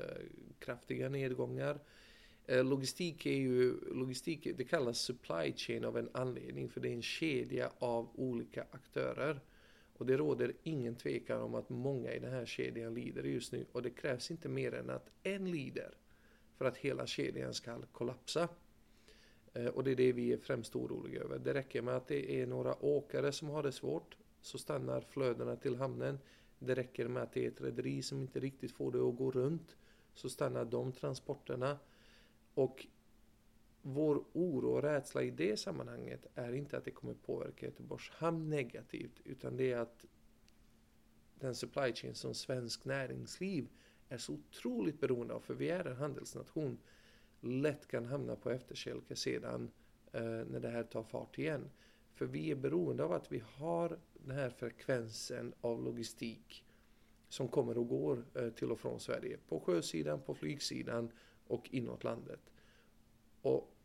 kraftiga 0.59 1.09
nedgångar. 1.09 1.79
Logistik 2.47 3.27
är 3.27 3.37
ju, 3.37 3.75
logistik, 3.95 4.49
det 4.57 4.65
kallas 4.65 4.99
supply 4.99 5.53
chain 5.57 5.85
av 5.85 5.99
en 5.99 6.09
anledning 6.13 6.69
för 6.69 6.81
det 6.81 6.89
är 6.89 6.93
en 6.93 7.03
kedja 7.03 7.71
av 7.79 8.09
olika 8.15 8.67
aktörer. 8.71 9.41
Och 10.01 10.07
det 10.07 10.17
råder 10.17 10.53
ingen 10.63 10.95
tvekan 10.95 11.43
om 11.43 11.55
att 11.55 11.69
många 11.69 12.13
i 12.13 12.19
den 12.19 12.33
här 12.33 12.47
kedjan 12.47 12.95
lider 12.95 13.23
just 13.23 13.53
nu 13.53 13.67
och 13.73 13.83
det 13.83 13.91
krävs 13.91 14.31
inte 14.31 14.49
mer 14.49 14.75
än 14.75 14.91
att 14.91 15.11
en 15.23 15.51
lider 15.51 15.95
för 16.57 16.65
att 16.65 16.77
hela 16.77 17.07
kedjan 17.07 17.55
ska 17.55 17.83
kollapsa. 17.93 18.49
Eh, 19.53 19.67
och 19.67 19.85
det 19.85 19.91
är 19.91 19.97
det 19.97 20.13
vi 20.13 20.33
är 20.33 20.39
främst 20.39 20.77
oroliga 20.77 21.23
över. 21.23 21.39
Det 21.39 21.55
räcker 21.55 21.83
med 21.83 21.97
att 21.97 22.07
det 22.07 22.43
är 22.43 22.47
några 22.47 22.85
åkare 22.85 23.33
som 23.33 23.49
har 23.49 23.63
det 23.63 23.73
svårt 23.73 24.17
så 24.41 24.59
stannar 24.59 25.01
flödena 25.01 25.57
till 25.57 25.77
hamnen. 25.77 26.19
Det 26.59 26.75
räcker 26.75 27.09
med 27.09 27.23
att 27.23 27.33
det 27.33 27.45
är 27.45 27.49
ett 27.49 27.61
rederi 27.61 28.03
som 28.03 28.21
inte 28.21 28.41
riktigt 28.41 28.73
får 28.73 28.93
det 28.93 29.09
att 29.09 29.17
gå 29.17 29.31
runt 29.31 29.77
så 30.15 30.29
stannar 30.29 30.65
de 30.65 30.93
transporterna. 30.93 31.79
Och 32.55 32.87
vår 33.83 34.25
oro 34.33 34.71
och 34.71 34.83
rädsla 34.83 35.23
i 35.23 35.31
det 35.31 35.57
sammanhanget 35.57 36.27
är 36.35 36.53
inte 36.53 36.77
att 36.77 36.85
det 36.85 36.91
kommer 36.91 37.15
påverka 37.15 37.67
Göteborgs 37.67 38.11
hamn 38.11 38.51
negativt 38.51 39.21
utan 39.25 39.57
det 39.57 39.73
är 39.73 39.79
att 39.79 40.07
den 41.35 41.55
supply 41.55 41.93
chain 41.93 42.15
som 42.15 42.35
svensk 42.35 42.85
näringsliv 42.85 43.69
är 44.09 44.19
så 44.19 44.33
otroligt 44.33 45.01
beroende 45.01 45.35
av, 45.35 45.41
för 45.41 45.55
vi 45.55 45.71
är 45.71 45.85
en 45.85 45.97
handelsnation, 45.97 46.79
lätt 47.41 47.87
kan 47.87 48.07
hamna 48.07 48.37
på 48.37 48.51
efterkälke 48.51 49.17
sedan 49.17 49.71
eh, 50.13 50.23
när 50.23 50.61
det 50.61 50.69
här 50.69 50.83
tar 50.83 51.03
fart 51.03 51.39
igen. 51.39 51.71
För 52.15 52.27
vi 52.27 52.51
är 52.51 52.55
beroende 52.55 53.05
av 53.05 53.13
att 53.13 53.33
vi 53.33 53.43
har 53.47 53.99
den 54.13 54.37
här 54.37 54.51
frekvensen 54.51 55.55
av 55.61 55.83
logistik 55.83 56.65
som 57.29 57.49
kommer 57.49 57.79
och 57.79 57.89
går 57.89 58.25
eh, 58.35 58.51
till 58.51 58.73
och 58.73 58.81
från 58.81 59.01
Sverige. 59.01 59.39
På 59.49 59.61
sjösidan, 59.61 60.21
på 60.21 60.35
flygsidan 60.35 61.11
och 61.47 61.69
inåt 61.71 62.05
landet. 62.05 62.41
Och 63.43 63.77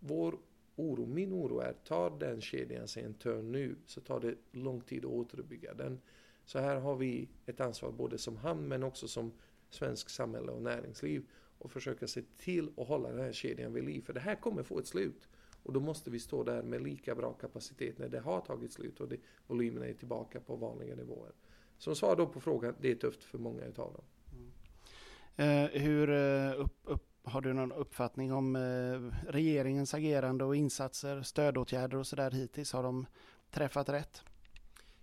vår 0.00 0.38
oro, 0.76 1.06
min 1.06 1.32
oro 1.32 1.60
är, 1.60 1.72
tar 1.72 2.10
den 2.18 2.40
kedjan 2.40 2.88
sig 2.88 3.04
en 3.04 3.14
törn 3.14 3.52
nu 3.52 3.76
så 3.86 4.00
tar 4.00 4.20
det 4.20 4.34
lång 4.52 4.80
tid 4.80 5.04
att 5.04 5.10
återuppbygga 5.10 5.74
den. 5.74 6.00
Så 6.44 6.58
här 6.58 6.76
har 6.76 6.96
vi 6.96 7.28
ett 7.46 7.60
ansvar 7.60 7.92
både 7.92 8.18
som 8.18 8.36
hamn 8.36 8.68
men 8.68 8.82
också 8.82 9.08
som 9.08 9.32
svensk 9.70 10.10
samhälle 10.10 10.52
och 10.52 10.62
näringsliv 10.62 11.26
och 11.58 11.70
försöka 11.70 12.06
se 12.06 12.22
till 12.36 12.70
att 12.76 12.88
hålla 12.88 13.08
den 13.08 13.20
här 13.20 13.32
kedjan 13.32 13.72
vid 13.72 13.84
liv. 13.84 14.02
För 14.02 14.12
det 14.12 14.20
här 14.20 14.34
kommer 14.34 14.62
få 14.62 14.78
ett 14.78 14.86
slut. 14.86 15.28
Och 15.62 15.72
då 15.72 15.80
måste 15.80 16.10
vi 16.10 16.20
stå 16.20 16.44
där 16.44 16.62
med 16.62 16.82
lika 16.82 17.14
bra 17.14 17.32
kapacitet 17.32 17.98
när 17.98 18.08
det 18.08 18.20
har 18.20 18.40
tagit 18.40 18.72
slut 18.72 19.00
och 19.00 19.08
det, 19.08 19.16
volymerna 19.46 19.86
är 19.86 19.94
tillbaka 19.94 20.40
på 20.40 20.56
vanliga 20.56 20.94
nivåer. 20.96 21.32
Som 21.78 21.96
svar 21.96 22.16
då 22.16 22.26
på 22.26 22.40
frågan, 22.40 22.74
det 22.80 22.90
är 22.90 22.94
tufft 22.94 23.24
för 23.24 23.38
många 23.38 23.64
utav 23.64 23.92
dem. 23.92 24.04
Mm. 24.32 25.64
Eh, 25.64 25.80
hur 25.80 26.10
eh, 26.10 26.60
upp, 26.60 26.78
upp 26.84 27.07
har 27.28 27.40
du 27.40 27.52
någon 27.52 27.72
uppfattning 27.72 28.32
om 28.32 28.56
eh, 28.56 29.30
regeringens 29.32 29.94
agerande 29.94 30.44
och 30.44 30.56
insatser, 30.56 31.22
stödåtgärder 31.22 31.98
och 31.98 32.06
sådär 32.06 32.30
hittills? 32.30 32.72
Har 32.72 32.82
de 32.82 33.06
träffat 33.50 33.88
rätt? 33.88 34.22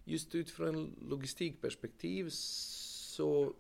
Just 0.04 0.36
utifrån 0.36 0.96
logistikperspektiv 1.10 2.30
så 2.30 3.54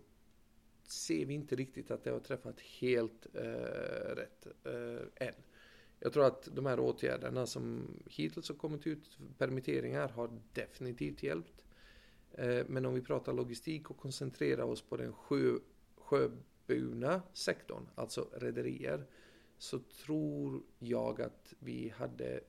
ser 0.83 1.25
vi 1.25 1.33
inte 1.33 1.55
riktigt 1.55 1.91
att 1.91 2.03
det 2.03 2.11
har 2.11 2.19
träffat 2.19 2.59
helt 2.59 3.27
eh, 3.33 4.15
rätt 4.15 4.47
eh, 4.63 5.27
än. 5.27 5.35
Jag 5.99 6.13
tror 6.13 6.25
att 6.25 6.49
de 6.55 6.65
här 6.65 6.79
åtgärderna 6.79 7.45
som 7.45 7.87
hittills 8.05 8.49
har 8.49 8.55
kommit 8.55 8.87
ut, 8.87 9.17
permitteringar, 9.37 10.09
har 10.09 10.29
definitivt 10.53 11.23
hjälpt. 11.23 11.63
Eh, 12.31 12.65
men 12.67 12.85
om 12.85 12.93
vi 12.93 13.01
pratar 13.01 13.33
logistik 13.33 13.89
och 13.89 13.97
koncentrerar 13.97 14.63
oss 14.63 14.81
på 14.81 14.97
den 14.97 15.13
sjö, 15.13 15.57
sjöburna 16.67 17.21
sektorn, 17.33 17.87
alltså 17.95 18.29
rederier, 18.33 19.05
så 19.57 19.79
tror 19.79 20.63
jag 20.79 21.21
att 21.21 21.53
vi 21.59 21.89
hade 21.89 22.41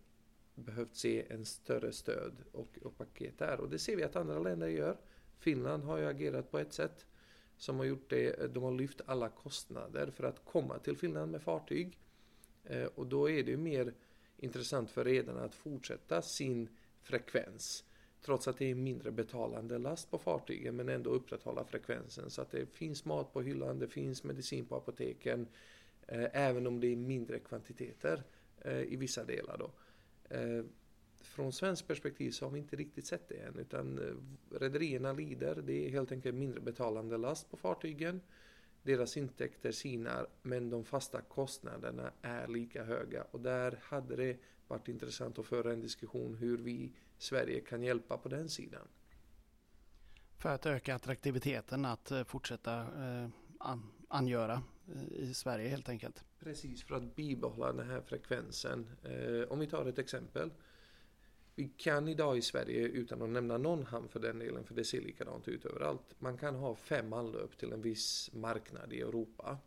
behövt 0.55 0.97
se 0.97 1.33
en 1.33 1.45
större 1.45 1.93
stöd 1.93 2.37
och, 2.53 2.79
och 2.83 2.99
paket 2.99 3.39
där. 3.39 3.61
Och 3.61 3.71
det 3.71 3.79
ser 3.79 3.97
vi 3.97 4.03
att 4.03 4.17
andra 4.17 4.39
länder 4.39 4.69
gör. 4.69 4.97
Finland 5.39 5.85
har 5.85 5.99
ju 5.99 6.07
agerat 6.07 6.51
på 6.51 6.59
ett 6.59 6.73
sätt 6.73 7.07
som 7.57 7.79
har 7.79 7.85
gjort 7.85 8.11
det. 8.11 8.55
De 8.55 8.63
har 8.63 8.73
lyft 8.73 9.01
alla 9.07 9.29
kostnader 9.29 10.11
för 10.11 10.25
att 10.25 10.45
komma 10.45 10.79
till 10.79 10.97
Finland 10.97 11.33
med 11.33 11.43
fartyg. 11.43 11.99
Eh, 12.65 12.85
och 12.85 13.07
då 13.07 13.31
är 13.31 13.43
det 13.43 13.51
ju 13.51 13.57
mer 13.57 13.95
intressant 14.37 14.91
för 14.91 15.05
redarna 15.05 15.45
att 15.45 15.55
fortsätta 15.55 16.23
sin 16.23 16.69
frekvens. 17.03 17.85
Trots 18.27 18.49
att 18.49 18.59
det 18.59 18.71
är 18.71 18.75
mindre 18.75 19.11
betalande 19.11 19.79
last 19.79 20.11
på 20.11 20.19
fartygen 20.19 20.77
men 20.77 20.89
ändå 20.89 21.11
upprätthålla 21.11 21.65
frekvensen 21.65 22.31
så 22.31 22.43
att 22.43 22.51
det 22.51 22.67
finns 22.67 23.05
mat 23.05 23.33
på 23.33 23.43
hyllan, 23.43 23.79
det 23.79 23.89
finns 23.89 24.25
medicin 24.25 24.67
på 24.67 24.77
apoteken. 24.77 25.47
Eh, 26.07 26.27
även 26.33 26.67
om 26.67 26.81
det 26.81 26.87
är 26.87 26.97
mindre 26.97 27.39
kvantiteter 27.39 28.23
eh, 28.61 28.81
i 28.81 28.97
vissa 28.97 29.25
delar 29.25 29.59
då. 29.59 29.71
Eh, 30.37 30.65
från 31.21 31.53
svensk 31.53 31.87
perspektiv 31.87 32.31
så 32.31 32.45
har 32.45 32.53
vi 32.53 32.59
inte 32.59 32.77
riktigt 32.77 33.07
sett 33.07 33.29
det 33.29 33.37
än 33.37 33.59
utan 33.59 33.99
eh, 33.99 34.59
rederierna 34.59 35.13
lider. 35.13 35.63
Det 35.67 35.87
är 35.87 35.91
helt 35.91 36.13
enkelt 36.13 36.35
mindre 36.35 36.61
betalande 36.61 37.17
last 37.17 37.51
på 37.51 37.57
fartygen. 37.57 38.21
Deras 38.83 39.17
intäkter 39.17 39.73
sinar 39.73 40.27
men 40.43 40.71
de 40.71 40.85
fasta 40.85 41.21
kostnaderna 41.21 42.13
är 42.23 42.49
lika 42.49 42.85
höga 42.85 43.25
och 43.31 43.41
där 43.41 43.79
hade 43.83 44.17
det 44.17 44.37
varit 44.69 44.89
intressant 44.89 45.39
att 45.39 45.47
föra 45.47 45.73
en 45.73 45.81
diskussion 45.81 46.35
hur 46.35 46.59
vi 46.59 46.93
Sverige 47.19 47.61
kan 47.61 47.83
hjälpa 47.83 48.19
på 48.19 48.29
den 48.29 48.49
sidan. 48.49 48.89
För 50.39 50.49
att 50.49 50.67
öka 50.67 50.95
attraktiviteten 50.95 51.85
att 51.85 52.11
eh, 52.11 52.25
fortsätta 52.25 52.81
eh, 52.81 53.29
angöra 54.09 54.63
eh, 54.95 55.19
i 55.19 55.35
Sverige 55.35 55.69
helt 55.69 55.89
enkelt. 55.89 56.25
Precis, 56.39 56.85
för 56.85 56.95
att 56.95 57.17
bibehålla 57.17 57.73
den 57.73 57.91
här 57.91 58.01
frekvensen. 58.01 58.87
Om 59.49 59.59
vi 59.59 59.67
tar 59.67 59.87
ett 59.87 59.99
exempel. 59.99 60.51
Vi 61.55 61.69
kan 61.69 62.09
idag 62.09 62.39
i 62.39 62.43
Sverige, 62.43 62.81
utan 62.81 63.23
att 63.23 63.29
nämna 63.29 63.59
någon 63.59 63.87
hamn 63.87 64.09
för 64.09 64.21
den 64.21 64.39
delen, 64.39 64.65
för 64.65 64.75
det 64.75 64.85
ser 64.85 65.01
likadant 65.01 65.49
ut 65.49 65.65
överallt. 65.65 66.15
Man 66.19 66.39
kan 66.39 66.55
ha 66.55 66.75
fem 66.75 67.13
anlöp 67.13 67.59
till 67.59 67.73
en 67.73 67.83
viss 67.83 68.31
marknad 68.33 68.93
i 68.93 69.01
Europa. 69.01 69.59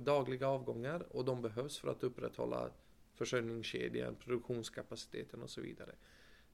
Dagliga 0.00 0.48
avgångar 0.48 1.16
och 1.16 1.24
de 1.24 1.42
behövs 1.42 1.78
för 1.78 1.88
att 1.88 2.02
upprätthålla 2.02 2.70
försörjningskedjan, 3.14 4.14
produktionskapaciteten 4.14 5.42
och 5.42 5.50
så 5.50 5.60
vidare. 5.60 5.94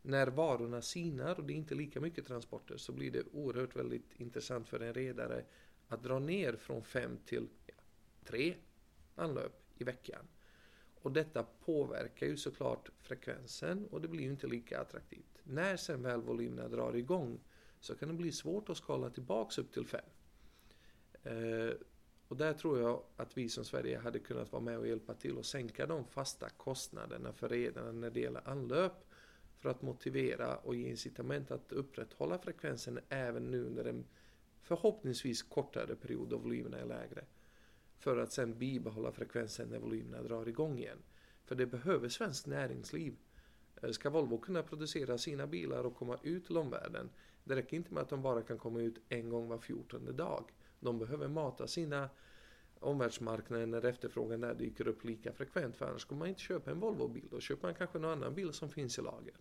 När 0.03 0.27
varorna 0.27 0.83
sinar 0.83 1.39
och 1.39 1.45
det 1.45 1.53
är 1.53 1.57
inte 1.57 1.75
lika 1.75 2.01
mycket 2.01 2.27
transporter 2.27 2.77
så 2.77 2.93
blir 2.93 3.11
det 3.11 3.23
oerhört 3.33 3.77
väldigt 3.77 4.13
intressant 4.21 4.69
för 4.69 4.81
en 4.81 4.95
redare 4.95 5.45
att 5.89 6.03
dra 6.03 6.19
ner 6.19 6.57
från 6.57 6.85
fem 6.85 7.19
till 7.25 7.49
ja, 7.67 7.75
tre 8.25 8.55
anlöp 9.15 9.63
i 9.79 9.85
veckan. 9.85 10.29
Och 11.03 11.13
detta 11.13 11.43
påverkar 11.43 12.27
ju 12.27 12.37
såklart 12.37 12.91
frekvensen 12.99 13.87
och 13.87 14.01
det 14.01 14.09
blir 14.09 14.23
ju 14.23 14.31
inte 14.31 14.47
lika 14.47 14.81
attraktivt. 14.81 15.41
När 15.45 15.77
sen 15.77 16.03
väl 16.03 16.21
volymerna 16.21 16.69
drar 16.69 16.97
igång 16.97 17.41
så 17.81 17.95
kan 17.95 18.09
det 18.09 18.15
bli 18.15 18.33
svårt 18.33 18.69
att 18.69 18.77
skala 18.77 19.11
tillbaks 19.11 19.59
upp 19.59 19.73
till 19.73 19.87
fem. 19.87 20.05
Eh, 21.23 21.75
och 22.29 22.37
där 22.37 22.53
tror 22.53 22.81
jag 22.81 23.03
att 23.17 23.37
vi 23.39 23.49
som 23.49 23.65
Sverige 23.65 23.99
hade 23.99 24.19
kunnat 24.19 24.53
vara 24.53 24.63
med 24.63 24.79
och 24.79 24.89
hjälpa 24.89 25.15
till 25.15 25.37
och 25.37 25.47
sänka 25.47 25.87
de 25.87 26.05
fasta 26.05 26.49
kostnaderna 26.49 27.33
för 27.33 27.49
redarna 27.49 27.93
när 27.93 28.11
det 28.11 28.21
gäller 28.21 28.49
anlöp 28.49 28.93
för 29.63 29.69
att 29.71 29.83
motivera 29.83 30.57
och 30.57 30.75
ge 30.75 30.89
incitament 30.89 31.51
att 31.51 31.73
upprätthålla 31.73 32.39
frekvensen 32.39 33.01
även 33.09 33.51
nu 33.51 33.65
under 33.65 33.85
en 33.85 34.05
förhoppningsvis 34.63 35.43
kortare 35.43 35.97
period 35.97 36.29
då 36.29 36.39
volymerna 36.39 36.79
är 36.79 36.87
lägre 36.87 37.25
för 37.99 38.17
att 38.17 38.33
sen 38.33 38.59
bibehålla 38.59 39.13
frekvensen 39.13 39.69
när 39.69 39.79
volymerna 39.79 40.23
drar 40.23 40.49
igång 40.49 40.79
igen. 40.79 40.99
För 41.45 41.55
det 41.55 41.67
behöver 41.67 42.09
svenskt 42.09 42.47
näringsliv. 42.47 43.17
Eh, 43.83 43.91
ska 43.91 44.11
Volvo 44.11 44.39
kunna 44.39 44.63
producera 44.63 45.19
sina 45.19 45.47
bilar 45.47 45.85
och 45.85 45.97
komma 45.97 46.19
ut 46.23 46.47
till 46.47 46.57
omvärlden, 46.57 47.11
det 47.45 47.57
räcker 47.57 47.77
inte 47.77 47.95
med 47.95 48.03
att 48.03 48.09
de 48.09 48.23
bara 48.23 48.43
kan 48.43 48.59
komma 48.59 48.81
ut 48.81 48.99
en 49.09 49.29
gång 49.29 49.49
var 49.49 49.59
fjortonde 49.59 50.13
dag. 50.13 50.45
De 50.81 50.99
behöver 50.99 51.29
mata 51.29 51.67
sina 51.67 52.09
omvärldsmarknader 52.81 53.67
när 53.67 53.85
efterfrågan 53.85 54.41
där 54.41 54.55
dyker 54.55 54.89
upp 54.89 55.05
lika 55.05 55.33
frekvent. 55.33 55.77
För 55.77 55.87
annars 55.87 56.05
kommer 56.05 56.19
man 56.19 56.29
inte 56.29 56.41
köpa 56.41 56.71
en 56.71 56.81
Volvo-bil. 56.81 57.29
Då 57.31 57.41
köper 57.41 57.69
man 57.69 57.75
kanske 57.75 57.99
någon 57.99 58.11
annan 58.11 58.35
bil 58.35 58.53
som 58.53 58.71
finns 58.71 58.99
i 58.99 59.03
lager. 59.03 59.35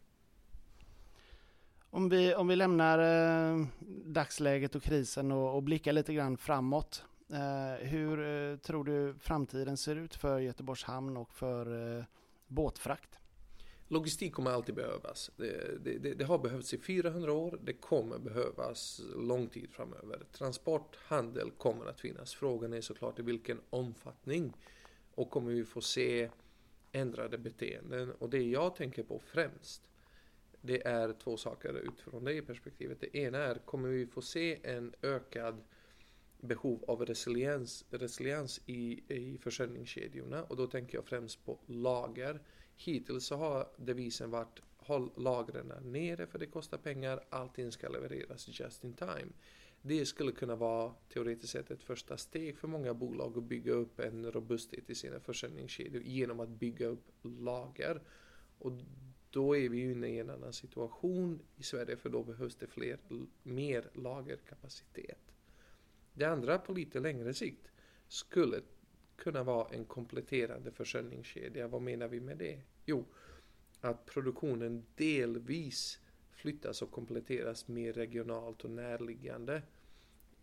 Om 1.93 2.10
vi, 2.10 2.36
om 2.36 2.47
vi 2.47 2.56
lämnar 2.56 2.99
eh, 2.99 3.65
dagsläget 4.06 4.75
och 4.75 4.84
krisen 4.84 5.32
och, 5.32 5.56
och 5.56 5.63
blickar 5.63 5.93
lite 5.93 6.13
grann 6.13 6.38
framåt. 6.38 7.04
Eh, 7.30 7.88
hur 7.88 8.19
eh, 8.51 8.58
tror 8.58 8.84
du 8.84 9.15
framtiden 9.19 9.77
ser 9.77 9.95
ut 9.95 10.15
för 10.15 10.39
Göteborgs 10.39 10.84
hamn 10.84 11.17
och 11.17 11.34
för 11.34 11.97
eh, 11.97 12.04
båtfrakt? 12.47 13.19
Logistik 13.88 14.34
kommer 14.34 14.51
alltid 14.51 14.75
behövas. 14.75 15.32
Det, 15.38 15.84
det, 15.84 16.13
det, 16.13 16.25
har 16.25 16.38
behövts 16.38 16.73
i 16.73 16.77
400 16.77 17.34
år, 17.34 17.60
det 17.63 17.73
kommer 17.73 18.19
behövas 18.19 19.01
lång 19.15 19.47
tid 19.47 19.69
framöver. 19.71 20.23
Transport, 20.32 20.97
handel 21.06 21.51
kommer 21.51 21.86
att 21.86 22.01
finnas. 22.01 22.34
Frågan 22.34 22.73
är 22.73 22.82
såklart 22.82 23.19
i 23.19 23.21
vilken 23.21 23.60
omfattning. 23.69 24.54
Och 25.15 25.30
kommer 25.30 25.51
vi 25.51 25.65
få 25.65 25.82
se 25.82 26.30
ändrade 26.91 27.38
beteenden? 27.38 28.12
Och 28.12 28.30
det 28.30 28.41
jag 28.41 28.75
tänker 28.75 29.04
på 29.04 29.19
främst, 29.19 29.90
det 30.62 30.88
är 30.88 31.13
två 31.13 31.38
saker 31.38 31.74
utifrån 31.74 32.24
det 32.24 32.41
perspektivet. 32.41 33.02
Det 33.02 33.17
ena 33.17 33.38
är, 33.38 33.56
kommer 33.56 33.89
vi 33.89 34.08
få 34.08 34.21
se 34.21 34.60
en 34.63 34.93
ökad 35.02 35.63
behov 36.39 36.84
av 36.88 37.06
resiliens, 37.06 37.86
resiliens 37.89 38.62
i, 38.65 39.04
i 39.08 39.38
försörjningskedjorna 39.38 40.43
och 40.43 40.58
då 40.58 40.67
tänker 40.67 40.97
jag 40.97 41.06
främst 41.06 41.45
på 41.45 41.60
lager. 41.65 42.39
Hittills 42.76 43.26
så 43.26 43.36
har 43.36 43.67
devisen 43.78 44.32
varit 44.32 44.62
håll 44.78 45.12
lagren 45.17 45.74
nere 45.82 46.28
för 46.28 46.39
det 46.39 46.45
kostar 46.45 46.78
pengar, 46.78 47.24
allting 47.30 47.71
ska 47.71 47.89
levereras 47.89 48.60
just 48.60 48.84
in 48.84 48.93
time. 48.93 49.32
Det 49.82 50.06
skulle 50.06 50.32
kunna 50.32 50.56
vara 50.56 50.93
teoretiskt 51.13 51.54
sett 51.54 51.71
ett 51.71 51.84
första 51.84 52.17
steg 52.17 52.58
för 52.58 52.67
många 52.67 52.93
bolag 52.93 53.38
att 53.38 53.43
bygga 53.43 53.71
upp 53.71 54.00
en 54.00 54.32
robusthet 54.32 54.89
i 54.89 54.95
sina 54.95 55.19
försäljningskedjor 55.19 56.04
genom 56.04 56.39
att 56.39 56.50
bygga 56.50 56.88
upp 56.88 57.12
lager. 57.21 58.02
Och 58.60 58.71
då 59.32 59.58
är 59.58 59.70
vi 59.70 59.78
ju 59.78 59.91
inne 59.91 60.08
i 60.08 60.20
en 60.20 60.30
annan 60.30 60.54
situation 60.54 61.39
i 61.58 61.63
Sverige 61.63 61.98
för 61.98 62.10
då 62.10 62.24
behövs 62.24 62.56
det 62.56 62.67
fler, 62.67 63.00
mer 63.44 63.89
lagerkapacitet. 63.94 65.34
Det 66.13 66.26
andra 66.26 66.58
på 66.58 66.74
lite 66.74 67.00
längre 67.00 67.34
sikt 67.34 67.72
skulle 68.08 68.62
kunna 69.15 69.44
vara 69.44 69.67
en 69.70 69.86
kompletterande 69.86 70.72
försörjningskedja. 70.72 71.67
Vad 71.67 71.82
menar 71.82 72.08
vi 72.08 72.20
med 72.20 72.38
det? 72.38 72.62
Jo, 72.86 73.06
att 73.82 74.06
produktionen 74.06 74.86
delvis 74.96 76.00
flyttas 76.32 76.82
och 76.82 76.91
kompletteras 76.91 77.67
mer 77.67 77.94
regionalt 77.94 78.63
och 78.63 78.72
närliggande. 78.72 79.62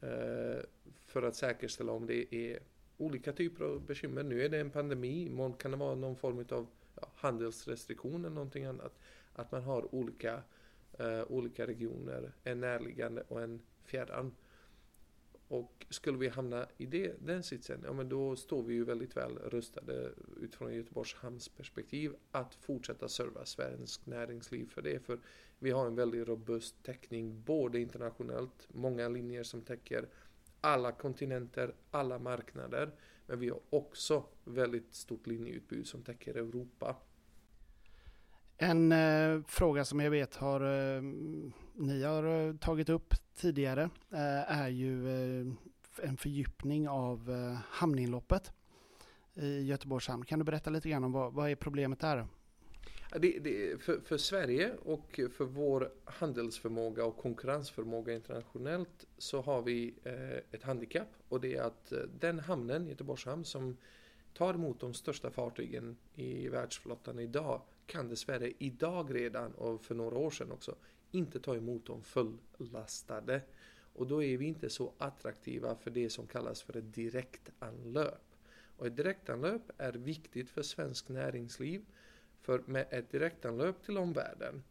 Eh, 0.00 0.58
för 1.06 1.22
att 1.22 1.36
säkerställa 1.36 1.92
om 1.92 2.06
det 2.06 2.34
är 2.34 2.58
olika 2.96 3.32
typer 3.32 3.64
av 3.64 3.86
bekymmer. 3.86 4.22
Nu 4.22 4.42
är 4.42 4.48
det 4.48 4.58
en 4.58 4.70
pandemi, 4.70 5.26
imorgon 5.26 5.54
kan 5.54 5.70
det 5.70 5.76
vara 5.76 5.94
någon 5.94 6.16
form 6.16 6.44
av 6.50 6.66
ja, 7.00 7.08
handelsrestriktion 7.14 8.24
eller 8.24 8.34
någonting 8.34 8.64
annat. 8.64 8.98
Att 9.32 9.52
man 9.52 9.62
har 9.62 9.94
olika, 9.94 10.42
uh, 11.00 11.22
olika 11.28 11.66
regioner, 11.66 12.32
en 12.44 12.60
närliggande 12.60 13.22
och 13.28 13.42
en 13.42 13.60
fjärran. 13.84 14.34
Och 15.48 15.86
skulle 15.90 16.18
vi 16.18 16.28
hamna 16.28 16.66
i 16.76 16.86
det, 16.86 17.14
den 17.26 17.42
sitsen, 17.42 17.80
ja 17.84 17.92
men 17.92 18.08
då 18.08 18.36
står 18.36 18.62
vi 18.62 18.74
ju 18.74 18.84
väldigt 18.84 19.16
väl 19.16 19.38
rustade 19.38 20.10
utifrån 20.40 20.74
Göteborgs 20.74 21.14
hamns 21.14 21.48
perspektiv 21.48 22.14
att 22.30 22.54
fortsätta 22.54 23.08
serva 23.08 23.44
svensk 23.44 24.06
näringsliv 24.06 24.66
för 24.66 24.82
det. 24.82 24.98
För 24.98 25.18
vi 25.58 25.70
har 25.70 25.86
en 25.86 25.94
väldigt 25.94 26.28
robust 26.28 26.82
täckning 26.82 27.42
både 27.42 27.80
internationellt, 27.80 28.68
många 28.68 29.08
linjer 29.08 29.42
som 29.42 29.62
täcker 29.62 30.08
alla 30.60 30.92
kontinenter, 30.92 31.74
alla 31.90 32.18
marknader. 32.18 32.90
Men 33.26 33.40
vi 33.40 33.48
har 33.48 33.60
också 33.70 34.24
väldigt 34.44 34.94
stort 34.94 35.26
linjeutbud 35.26 35.86
som 35.86 36.02
täcker 36.02 36.34
Europa. 36.34 36.96
En 38.56 38.92
eh, 38.92 39.42
fråga 39.46 39.84
som 39.84 40.00
jag 40.00 40.10
vet 40.10 40.36
har 40.36 40.60
eh, 40.60 41.02
ni 41.74 42.02
har 42.02 42.48
eh, 42.48 42.56
tagit 42.56 42.88
upp 42.88 43.14
tidigare 43.34 43.82
eh, 44.12 44.60
är 44.60 44.68
ju 44.68 45.08
eh, 45.08 45.46
en 46.02 46.16
fördjupning 46.16 46.88
av 46.88 47.30
eh, 47.30 47.58
hamninloppet 47.70 48.52
i 49.34 49.62
Göteborgs 49.62 50.08
hamn. 50.08 50.24
Kan 50.24 50.38
du 50.38 50.44
berätta 50.44 50.70
lite 50.70 50.88
grann 50.88 51.04
om 51.04 51.12
vad, 51.12 51.32
vad 51.32 51.50
är 51.50 51.56
problemet 51.56 52.00
där? 52.00 52.26
Det, 53.12 53.38
det, 53.38 53.82
för, 53.82 54.00
för, 54.00 54.16
Sverige 54.16 54.72
och 54.84 55.20
för 55.30 55.44
vår 55.44 55.92
handelsförmåga 56.04 57.04
och 57.04 57.16
konkurrensförmåga 57.16 58.14
internationellt 58.14 59.06
så 59.18 59.40
har 59.40 59.62
vi 59.62 59.94
eh, 60.04 60.36
ett 60.36 60.62
handikapp 60.62 61.08
och 61.28 61.40
det 61.40 61.54
är 61.54 61.62
att 61.62 61.92
eh, 61.92 61.98
den 62.20 62.38
hamnen, 62.38 62.86
Göteborgs 62.86 63.24
hamn, 63.24 63.44
som 63.44 63.76
tar 64.34 64.54
emot 64.54 64.80
de 64.80 64.94
största 64.94 65.30
fartygen 65.30 65.96
i 66.14 66.48
världsflottan 66.48 67.18
idag 67.18 67.62
kan 67.86 68.08
dessvärre 68.08 68.52
idag 68.58 69.14
redan 69.14 69.52
och 69.52 69.84
för 69.84 69.94
några 69.94 70.18
år 70.18 70.30
sedan 70.30 70.52
också 70.52 70.74
inte 71.10 71.40
ta 71.40 71.56
emot 71.56 71.86
de 71.86 72.02
fullastade. 72.02 73.40
Och 73.92 74.06
då 74.06 74.22
är 74.22 74.36
vi 74.36 74.46
inte 74.46 74.70
så 74.70 74.92
attraktiva 74.98 75.76
för 75.76 75.90
det 75.90 76.10
som 76.10 76.26
kallas 76.26 76.62
för 76.62 76.76
ett 76.76 76.94
direktanlöp. 76.94 78.36
Och 78.76 78.86
ett 78.86 78.96
direktanlöp 78.96 79.62
är 79.78 79.92
viktigt 79.92 80.50
för 80.50 80.62
svensk 80.62 81.08
näringsliv 81.08 81.84
för 82.40 82.62
med 82.66 82.86
ett 82.90 83.10
direktanlöp 83.10 83.82
till 83.82 83.98
omvärlden 83.98 84.62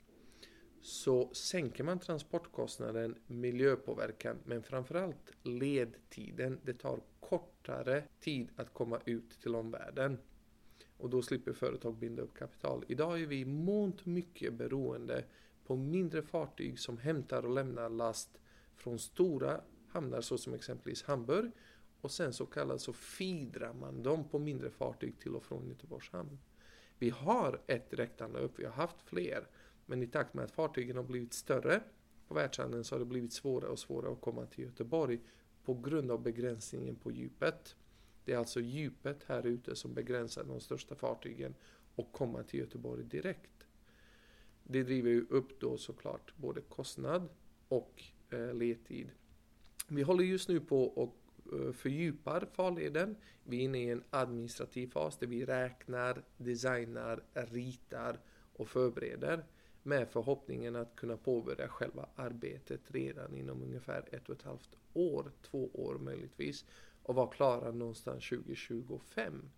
så 0.81 1.33
sänker 1.33 1.83
man 1.83 1.99
transportkostnaden, 1.99 3.15
miljöpåverkan, 3.27 4.37
men 4.45 4.63
framförallt 4.63 5.33
ledtiden. 5.43 6.59
Det 6.63 6.73
tar 6.73 6.99
kortare 7.19 8.03
tid 8.19 8.49
att 8.55 8.73
komma 8.73 8.99
ut 9.05 9.41
till 9.41 9.55
omvärlden. 9.55 10.17
Och 10.97 11.09
då 11.09 11.21
slipper 11.21 11.53
företag 11.53 11.97
binda 11.97 12.21
upp 12.21 12.33
kapital. 12.37 12.85
Idag 12.87 13.21
är 13.21 13.25
vi 13.25 13.45
mångt 13.45 14.05
mycket 14.05 14.53
beroende 14.53 15.23
på 15.65 15.75
mindre 15.75 16.21
fartyg 16.21 16.79
som 16.79 16.97
hämtar 16.97 17.45
och 17.45 17.53
lämnar 17.53 17.89
last 17.89 18.39
från 18.75 18.99
stora 18.99 19.61
hamnar 19.87 20.21
såsom 20.21 20.53
exempelvis 20.53 21.03
Hamburg 21.03 21.51
och 22.01 22.11
sen 22.11 22.33
så 22.33 22.45
kallas 22.45 22.83
så 22.83 22.93
fidrar 22.93 23.73
man 23.73 24.03
dem 24.03 24.29
på 24.29 24.39
mindre 24.39 24.69
fartyg 24.69 25.19
till 25.19 25.35
och 25.35 25.43
från 25.43 25.67
Göteborgs 25.67 26.09
hamn. 26.09 26.39
Vi 26.99 27.09
har 27.09 27.61
ett 27.67 27.89
direktanlöp, 27.89 28.51
vi 28.55 28.65
har 28.65 28.71
haft 28.71 29.01
fler, 29.01 29.47
men 29.85 30.03
i 30.03 30.07
takt 30.07 30.33
med 30.33 30.45
att 30.45 30.51
fartygen 30.51 30.97
har 30.97 31.03
blivit 31.03 31.33
större 31.33 31.81
på 32.27 32.33
världshandeln 32.33 32.83
så 32.83 32.95
har 32.95 32.99
det 32.99 33.05
blivit 33.05 33.33
svårare 33.33 33.69
och 33.69 33.79
svårare 33.79 34.11
att 34.11 34.21
komma 34.21 34.45
till 34.45 34.63
Göteborg 34.63 35.19
på 35.63 35.73
grund 35.73 36.11
av 36.11 36.21
begränsningen 36.21 36.95
på 36.95 37.11
djupet. 37.11 37.75
Det 38.25 38.33
är 38.33 38.37
alltså 38.37 38.59
djupet 38.59 39.23
här 39.23 39.45
ute 39.45 39.75
som 39.75 39.93
begränsar 39.93 40.43
de 40.43 40.59
största 40.59 40.95
fartygen 40.95 41.55
och 41.95 42.11
komma 42.11 42.43
till 42.43 42.59
Göteborg 42.59 43.03
direkt. 43.03 43.67
Det 44.63 44.83
driver 44.83 45.09
ju 45.09 45.25
upp 45.29 45.59
då 45.59 45.77
såklart 45.77 46.33
både 46.37 46.61
kostnad 46.61 47.29
och 47.67 48.03
eh, 48.29 48.53
ledtid. 48.53 49.09
Vi 49.87 50.01
håller 50.01 50.23
just 50.23 50.49
nu 50.49 50.59
på 50.59 50.83
och 50.83 51.15
Eh, 51.53 51.71
fördjupar 51.71 52.47
farleden. 52.53 53.15
Vi 53.43 53.57
är 53.57 53.61
inne 53.61 53.77
i 53.77 53.89
en 53.89 54.03
administrativ 54.09 54.87
fas 54.87 55.17
där 55.17 55.27
vi 55.27 55.45
räknar, 55.45 56.23
designar, 56.37 57.23
ritar 57.33 58.19
och 58.53 58.67
förbereder 58.67 59.45
med 59.83 60.09
förhoppningen 60.09 60.75
att 60.75 60.95
kunna 60.95 61.17
påbörja 61.17 61.67
själva 61.67 62.09
arbetet 62.15 62.81
redan 62.87 63.35
inom 63.35 63.63
ungefär 63.63 64.03
ett 64.11 64.29
och 64.29 64.35
ett 64.35 64.41
halvt 64.41 64.75
år, 64.93 65.31
två 65.41 65.69
år 65.73 65.97
möjligtvis 65.97 66.65
och 67.03 67.15
vara 67.15 67.27
klara 67.27 67.71
någonstans 67.71 68.29
2025. 68.29 69.49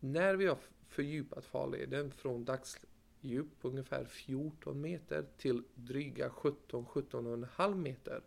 När 0.00 0.34
vi 0.34 0.46
har 0.46 0.58
fördjupat 0.88 1.44
farleden 1.44 2.10
från 2.10 2.44
dagsdjup 2.44 3.60
på 3.60 3.68
ungefär 3.68 4.04
14 4.04 4.80
meter 4.80 5.26
till 5.36 5.62
dryga 5.74 6.28
17-17,5 6.28 7.74
meter 7.74 8.22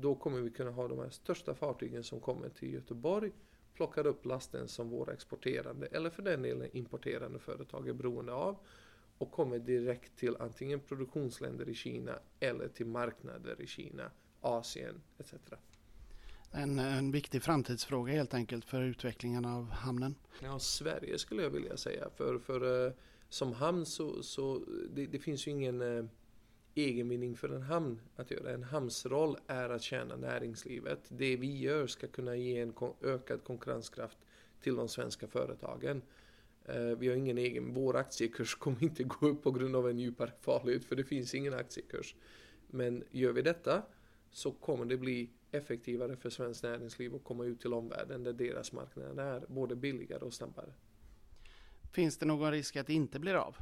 då 0.00 0.14
kommer 0.14 0.40
vi 0.40 0.50
kunna 0.50 0.70
ha 0.70 0.88
de 0.88 0.98
här 0.98 1.10
största 1.10 1.54
fartygen 1.54 2.04
som 2.04 2.20
kommer 2.20 2.48
till 2.48 2.74
Göteborg, 2.74 3.32
plockar 3.74 4.06
upp 4.06 4.24
lasten 4.24 4.68
som 4.68 4.90
våra 4.90 5.12
exporterande 5.12 5.86
eller 5.86 6.10
för 6.10 6.22
den 6.22 6.42
delen 6.42 6.68
importerande 6.72 7.38
företag 7.38 7.88
är 7.88 7.92
beroende 7.92 8.32
av 8.32 8.56
och 9.18 9.30
kommer 9.30 9.58
direkt 9.58 10.16
till 10.16 10.36
antingen 10.36 10.80
produktionsländer 10.80 11.68
i 11.68 11.74
Kina 11.74 12.18
eller 12.40 12.68
till 12.68 12.86
marknader 12.86 13.60
i 13.60 13.66
Kina, 13.66 14.10
Asien 14.40 15.02
etc. 15.18 15.34
En, 16.52 16.78
en 16.78 17.12
viktig 17.12 17.42
framtidsfråga 17.42 18.12
helt 18.12 18.34
enkelt 18.34 18.64
för 18.64 18.82
utvecklingen 18.82 19.44
av 19.44 19.70
hamnen. 19.70 20.14
Ja, 20.42 20.58
Sverige 20.58 21.18
skulle 21.18 21.42
jag 21.42 21.50
vilja 21.50 21.76
säga. 21.76 22.10
För, 22.16 22.38
för 22.38 22.86
eh, 22.86 22.92
som 23.28 23.52
hamn 23.52 23.86
så, 23.86 24.22
så 24.22 24.62
det, 24.90 25.06
det 25.06 25.18
finns 25.18 25.46
ju 25.46 25.50
ingen 25.50 25.80
eh, 25.80 26.04
egenvinning 26.84 27.36
för 27.36 27.48
en 27.48 27.62
hamn 27.62 28.00
att 28.16 28.30
göra. 28.30 28.50
En 28.50 28.62
hamnsroll 28.62 29.36
är 29.46 29.68
att 29.68 29.82
tjäna 29.82 30.16
näringslivet. 30.16 31.00
Det 31.08 31.36
vi 31.36 31.58
gör 31.58 31.86
ska 31.86 32.06
kunna 32.06 32.36
ge 32.36 32.60
en 32.60 32.74
ökad 33.02 33.44
konkurrenskraft 33.44 34.18
till 34.60 34.76
de 34.76 34.88
svenska 34.88 35.28
företagen. 35.28 36.02
Eh, 36.64 36.98
vi 36.98 37.08
har 37.08 37.16
ingen 37.16 37.38
egen, 37.38 37.74
vår 37.74 37.96
aktiekurs 37.96 38.54
kommer 38.58 38.82
inte 38.82 39.04
gå 39.04 39.26
upp 39.26 39.42
på 39.42 39.50
grund 39.50 39.76
av 39.76 39.88
en 39.88 39.98
djupare 39.98 40.32
farled 40.40 40.84
för 40.84 40.96
det 40.96 41.04
finns 41.04 41.34
ingen 41.34 41.54
aktiekurs. 41.54 42.14
Men 42.66 43.04
gör 43.10 43.32
vi 43.32 43.42
detta 43.42 43.82
så 44.30 44.52
kommer 44.52 44.84
det 44.84 44.96
bli 44.96 45.30
effektivare 45.50 46.16
för 46.16 46.30
svenskt 46.30 46.62
näringsliv 46.62 47.14
att 47.14 47.24
komma 47.24 47.44
ut 47.44 47.60
till 47.60 47.74
omvärlden 47.74 48.22
där 48.22 48.32
deras 48.32 48.72
marknad 48.72 49.18
är 49.18 49.44
både 49.48 49.76
billigare 49.76 50.24
och 50.24 50.34
snabbare. 50.34 50.72
Finns 51.92 52.18
det 52.18 52.26
någon 52.26 52.52
risk 52.52 52.76
att 52.76 52.86
det 52.86 52.92
inte 52.94 53.18
blir 53.18 53.34
av? 53.34 53.56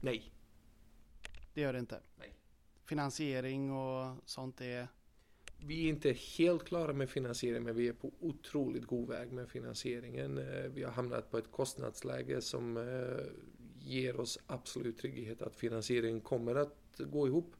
Nej. 0.00 0.32
Det 1.54 1.60
gör 1.60 1.72
det 1.72 1.78
inte? 1.78 2.00
Nej 2.18 2.33
finansiering 2.84 3.72
och 3.72 4.16
sånt 4.24 4.60
är? 4.60 4.88
Vi 5.66 5.84
är 5.84 5.88
inte 5.88 6.12
helt 6.12 6.64
klara 6.64 6.92
med 6.92 7.10
finansiering 7.10 7.62
men 7.62 7.76
vi 7.76 7.88
är 7.88 7.92
på 7.92 8.10
otroligt 8.20 8.86
god 8.86 9.08
väg 9.08 9.32
med 9.32 9.48
finansieringen. 9.48 10.38
Eh, 10.38 10.70
vi 10.74 10.82
har 10.82 10.92
hamnat 10.92 11.30
på 11.30 11.38
ett 11.38 11.50
kostnadsläge 11.50 12.40
som 12.40 12.76
eh, 12.76 13.24
ger 13.78 14.20
oss 14.20 14.38
absolut 14.46 14.98
trygghet 14.98 15.42
att 15.42 15.56
finansieringen 15.56 16.20
kommer 16.20 16.54
att 16.54 16.76
gå 16.98 17.26
ihop. 17.26 17.56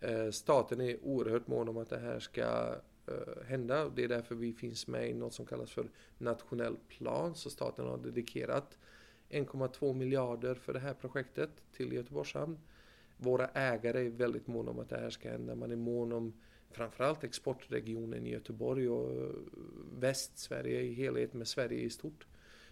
Eh, 0.00 0.30
staten 0.30 0.80
är 0.80 1.04
oerhört 1.04 1.46
mån 1.46 1.68
om 1.68 1.76
att 1.76 1.90
det 1.90 1.98
här 1.98 2.20
ska 2.20 2.76
hända. 3.46 3.88
Det 3.88 4.04
är 4.04 4.08
därför 4.08 4.34
vi 4.34 4.52
finns 4.52 4.86
med 4.86 5.10
i 5.10 5.14
något 5.14 5.34
som 5.34 5.46
kallas 5.46 5.70
för 5.70 5.90
nationell 6.18 6.76
plan. 6.88 7.34
Så 7.34 7.50
staten 7.50 7.86
har 7.86 7.98
dedikerat 7.98 8.78
1,2 9.30 9.94
miljarder 9.94 10.54
för 10.54 10.72
det 10.72 10.80
här 10.80 10.94
projektet 10.94 11.50
till 11.72 11.92
Göteborgs 11.92 12.34
hamn. 12.34 12.58
Våra 13.22 13.46
ägare 13.46 14.06
är 14.06 14.10
väldigt 14.10 14.46
måna 14.46 14.70
om 14.70 14.78
att 14.78 14.88
det 14.88 14.98
här 14.98 15.10
ska 15.10 15.30
hända. 15.30 15.54
Man 15.54 15.70
är 15.70 15.76
mån 15.76 16.12
om 16.12 16.32
framförallt 16.70 17.24
exportregionen 17.24 18.26
i 18.26 18.30
Göteborg 18.30 18.88
och 18.88 19.24
eh, 19.24 19.30
Västsverige 19.98 20.80
i 20.80 20.94
helhet 20.94 21.34
med 21.34 21.48
Sverige 21.48 21.80
i 21.80 21.90
stort. 21.90 22.26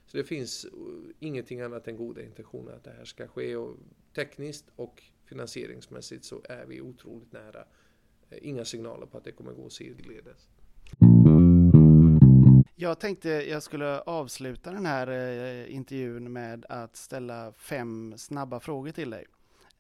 Så 0.06 0.16
det 0.16 0.24
finns 0.24 0.64
eh, 0.64 0.70
ingenting 1.18 1.60
annat 1.60 1.88
än 1.88 1.96
goda 1.96 2.22
intentioner 2.22 2.72
att 2.72 2.84
det 2.84 2.90
här 2.90 3.04
ska 3.04 3.28
ske 3.28 3.56
och 3.56 3.76
tekniskt 4.14 4.64
och 4.76 5.02
finansieringsmässigt 5.24 6.24
så 6.24 6.40
är 6.44 6.66
vi 6.66 6.80
otroligt 6.80 7.32
nära. 7.32 7.64
Eh, 8.30 8.38
inga 8.42 8.64
signaler 8.64 9.06
på 9.06 9.18
att 9.18 9.24
det 9.24 9.32
kommer 9.32 9.52
gå 9.52 9.70
sidledes. 9.70 10.48
Jag 12.76 13.00
tänkte 13.00 13.28
jag 13.28 13.62
skulle 13.62 14.00
avsluta 14.00 14.72
den 14.72 14.86
här 14.86 15.66
intervjun 15.66 16.32
med 16.32 16.66
att 16.68 16.96
ställa 16.96 17.52
fem 17.52 18.14
snabba 18.16 18.60
frågor 18.60 18.92
till 18.92 19.10
dig. 19.10 19.26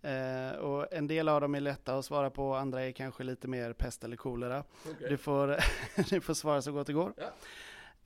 Eh, 0.02 0.52
och 0.52 0.92
en 0.92 1.06
del 1.06 1.28
av 1.28 1.40
dem 1.40 1.54
är 1.54 1.60
lätta 1.60 1.98
att 1.98 2.04
svara 2.04 2.30
på, 2.30 2.54
andra 2.54 2.82
är 2.82 2.92
kanske 2.92 3.24
lite 3.24 3.48
mer 3.48 3.72
pest 3.72 4.04
eller 4.04 4.16
kolera. 4.16 4.64
Okay. 4.90 5.08
Du, 5.08 5.16
får, 5.16 5.56
du 6.10 6.20
får 6.20 6.34
svara 6.34 6.62
så 6.62 6.72
gott 6.72 6.86
det 6.86 6.92
går. 6.92 7.12
Ja. 7.16 7.32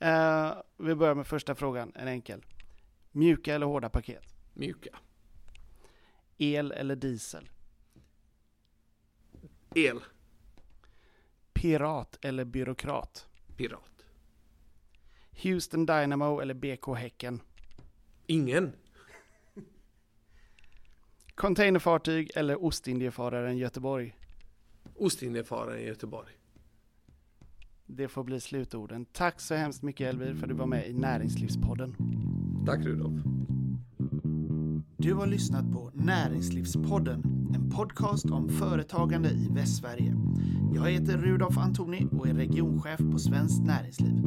Eh, 0.07 0.57
vi 0.77 0.95
börjar 0.95 1.15
med 1.15 1.27
första 1.27 1.55
frågan, 1.55 1.91
en 1.95 2.07
enkel. 2.07 2.45
Mjuka 3.11 3.55
eller 3.55 3.65
hårda 3.65 3.89
paket? 3.89 4.35
Mjuka. 4.53 4.99
El 6.37 6.71
eller 6.71 6.95
diesel? 6.95 7.49
El. 9.75 9.99
Pirat 11.53 12.17
eller 12.21 12.45
byråkrat? 12.45 13.27
Pirat. 13.57 14.05
Houston 15.43 15.85
Dynamo 15.85 16.39
eller 16.39 16.53
BK 16.53 16.97
Häcken? 16.97 17.41
Ingen. 18.25 18.75
Containerfartyg 21.35 22.31
eller 22.35 22.65
Ostindiefararen 22.65 23.57
Göteborg? 23.57 24.15
Ostindiefararen 24.95 25.83
Göteborg. 25.83 26.31
Det 27.85 28.07
får 28.07 28.23
bli 28.23 28.39
slutorden. 28.39 29.05
Tack 29.05 29.41
så 29.41 29.55
hemskt 29.55 29.83
mycket 29.83 30.09
Elvir 30.09 30.33
för 30.33 30.43
att 30.43 30.49
du 30.49 30.55
var 30.55 30.65
med 30.65 30.87
i 30.87 30.93
Näringslivspodden. 30.93 31.95
Tack 32.65 32.85
Rudolf. 32.85 33.23
Du 34.97 35.13
har 35.13 35.27
lyssnat 35.27 35.71
på 35.71 35.91
Näringslivspodden, 35.93 37.23
en 37.55 37.69
podcast 37.69 38.25
om 38.25 38.49
företagande 38.49 39.29
i 39.29 39.49
Västsverige. 39.51 40.15
Jag 40.75 40.91
heter 40.91 41.17
Rudolf 41.17 41.57
Antoni 41.57 42.07
och 42.11 42.27
är 42.27 42.33
regionchef 42.33 42.99
på 43.11 43.19
Svenskt 43.19 43.63
Näringsliv. 43.65 44.25